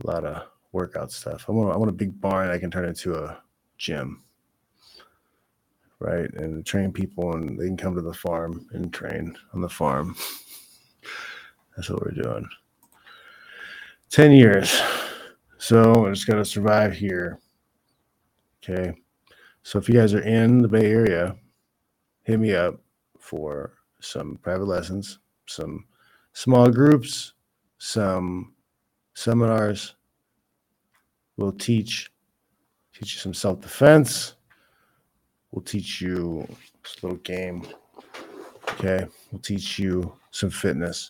[0.03, 1.45] a lot of workout stuff.
[1.47, 3.41] I want, I want a big barn I can turn into a
[3.77, 4.21] gym,
[5.99, 6.29] right?
[6.33, 10.13] And train people, and they can come to the farm and train on the farm.
[11.77, 12.45] That's what we're doing.
[14.09, 14.77] 10 years.
[15.57, 17.39] So I just got to survive here.
[18.61, 18.93] Okay.
[19.63, 21.35] So if you guys are in the Bay Area,
[22.23, 22.81] hit me up
[23.17, 25.85] for some private lessons, some
[26.33, 27.33] small groups,
[27.77, 28.53] some
[29.13, 29.95] seminars.
[31.37, 32.11] We'll teach
[32.93, 34.35] teach you some self defense.
[35.51, 36.45] We'll teach you
[36.83, 37.65] this little game.
[38.71, 41.09] Okay, we'll teach you some fitness.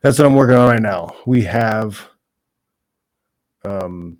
[0.00, 1.14] That's what I'm working on right now.
[1.26, 2.08] We have
[3.64, 4.18] um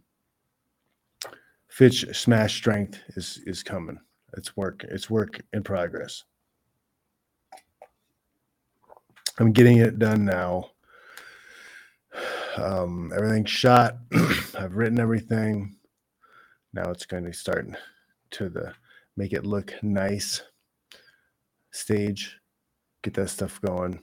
[1.72, 3.98] Fitch Smash Strength is is coming.
[4.36, 4.84] It's work.
[4.90, 6.24] It's work in progress.
[9.38, 10.72] I'm getting it done now.
[12.58, 13.96] Um, everything's shot.
[14.54, 15.76] I've written everything.
[16.74, 17.66] Now it's going to start
[18.32, 18.74] to the
[19.16, 20.42] make it look nice
[21.70, 22.38] stage.
[23.02, 24.02] Get that stuff going.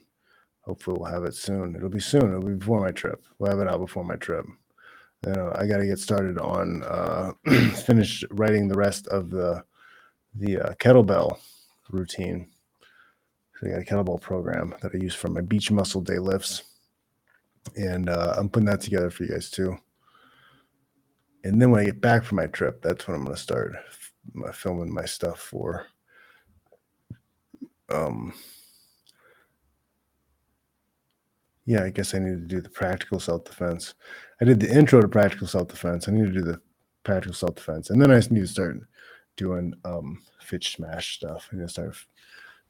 [0.62, 1.76] Hopefully, we'll have it soon.
[1.76, 2.30] It'll be soon.
[2.30, 3.24] It'll be before my trip.
[3.38, 4.44] We'll have it out before my trip
[5.26, 7.32] I got to get started on uh,
[7.84, 9.64] finish writing the rest of the
[10.34, 11.38] the uh, kettlebell
[11.90, 12.50] routine.
[13.56, 16.62] So I got a kettlebell program that I use for my beach muscle day lifts,
[17.76, 19.76] and uh, I'm putting that together for you guys too.
[21.44, 23.72] And then when I get back from my trip, that's when I'm going to start
[23.88, 25.86] f- filming my stuff for
[27.88, 28.32] um
[31.70, 33.94] yeah, I guess I need to do the practical self defense.
[34.40, 36.08] I did the intro to practical self defense.
[36.08, 36.60] I need to do the
[37.04, 38.80] practical self defense, and then I need to start
[39.36, 41.48] doing um, Fitch Smash stuff.
[41.52, 41.94] I need to start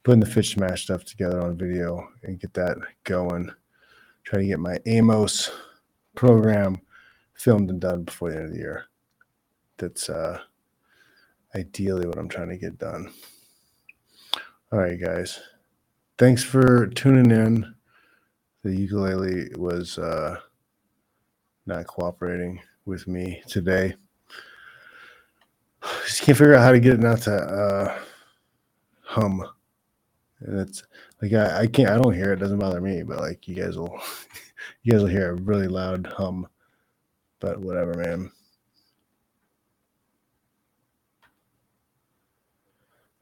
[0.03, 3.51] putting the Fitch Smash stuff together on video and get that going.
[4.23, 5.49] Try to get my Amos
[6.13, 6.79] program
[7.33, 8.85] filmed and done before the end of the year.
[9.77, 10.37] That's uh,
[11.55, 13.11] ideally what I'm trying to get done.
[14.71, 15.39] All right, guys.
[16.19, 17.73] Thanks for tuning in.
[18.63, 20.39] The ukulele was uh,
[21.65, 23.95] not cooperating with me today.
[26.05, 27.99] Just can't figure out how to get it not to uh,
[29.01, 29.43] hum.
[30.41, 30.83] And it's
[31.21, 33.55] like I, I can't I don't hear it, it doesn't bother me, but like you
[33.55, 33.99] guys will
[34.83, 36.47] you guys will hear a really loud hum.
[37.39, 38.31] But whatever, man.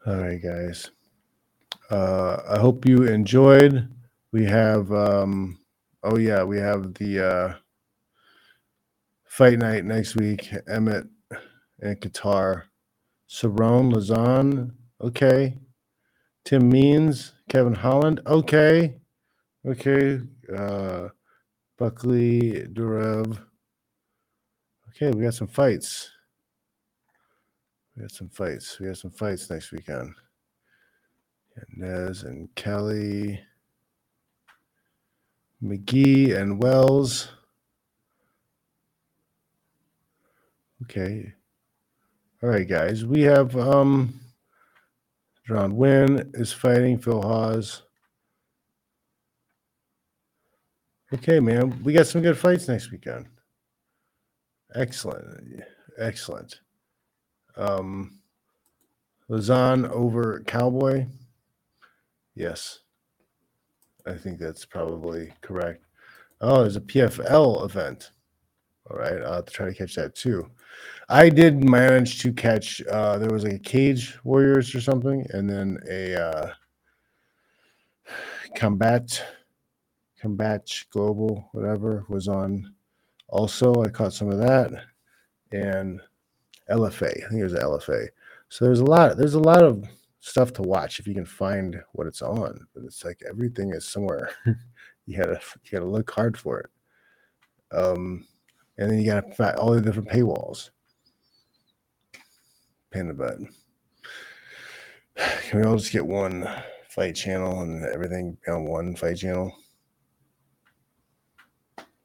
[0.06, 0.92] All right, guys.
[1.90, 3.90] Uh, I hope you enjoyed.
[4.32, 5.60] We have, um,
[6.04, 7.54] oh yeah, we have the uh,
[9.26, 10.54] fight night next week.
[10.68, 11.08] Emmett
[11.80, 12.64] and Kattar,
[13.30, 14.72] Cerrone, Lauzon,
[15.02, 15.58] okay.
[16.46, 18.96] Tim Means, Kevin Holland, okay,
[19.68, 20.20] okay.
[20.56, 21.10] Uh,
[21.78, 23.40] Buckley, Duraev.
[24.90, 26.12] Okay, we got some fights.
[27.96, 28.80] We got some fights.
[28.80, 30.14] We got some fights next weekend.
[31.76, 33.40] Nez and Kelly,
[35.64, 37.30] McGee and Wells.
[40.84, 41.34] Okay.
[42.41, 43.05] All right, guys.
[43.05, 44.20] We have um
[45.45, 47.84] John Wynn is fighting Phil Hawes.
[51.14, 51.84] Okay, man.
[51.84, 53.26] We got some good fights next weekend.
[54.74, 55.64] Excellent.
[55.97, 56.62] Excellent.
[57.57, 58.20] Um
[59.30, 61.07] Lauzon over Cowboy.
[62.36, 62.80] Yes.
[64.10, 65.86] I think that's probably correct.
[66.41, 68.12] Oh, there's a PFL event.
[68.89, 70.49] All right, I'll have to try to catch that too.
[71.10, 72.82] I did manage to catch.
[72.89, 76.53] Uh, there was like a Cage Warriors or something, and then a uh,
[78.55, 79.24] Combat
[80.20, 82.74] Combat Global, whatever, was on.
[83.28, 84.72] Also, I caught some of that,
[85.51, 86.01] and
[86.70, 87.26] LFA.
[87.26, 88.07] I think it was LFA.
[88.49, 89.18] So there's a lot.
[89.18, 89.86] There's a lot of
[90.20, 92.68] stuff to watch if you can find what it's on.
[92.74, 94.32] But it's like everything is somewhere.
[95.06, 96.70] you gotta you gotta look hard for it.
[97.76, 98.28] Um,
[98.78, 100.70] and then you gotta all the different paywalls.
[102.92, 103.38] Pain in the butt.
[105.50, 106.48] Can we all just get one
[106.90, 109.52] fight channel and everything on one fight channel?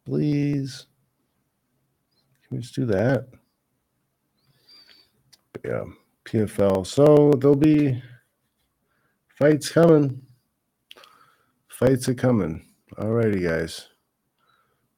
[0.04, 0.86] Please.
[2.46, 3.26] Can we just do that?
[5.52, 5.84] But yeah.
[6.24, 6.86] PFL.
[6.86, 8.02] So there'll be
[9.38, 10.22] fights coming.
[11.68, 12.66] Fights are coming.
[12.96, 13.88] Alrighty, guys.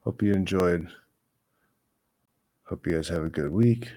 [0.05, 0.89] Hope you enjoyed.
[2.65, 3.91] Hope you guys have a good week.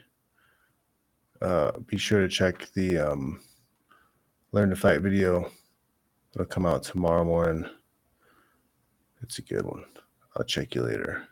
[1.42, 3.42] Uh, be sure to check the um,
[4.52, 5.52] Learn to Fight video.
[6.34, 7.66] It'll come out tomorrow morning.
[9.22, 9.86] It's a good one.
[10.36, 11.28] I'll check you later.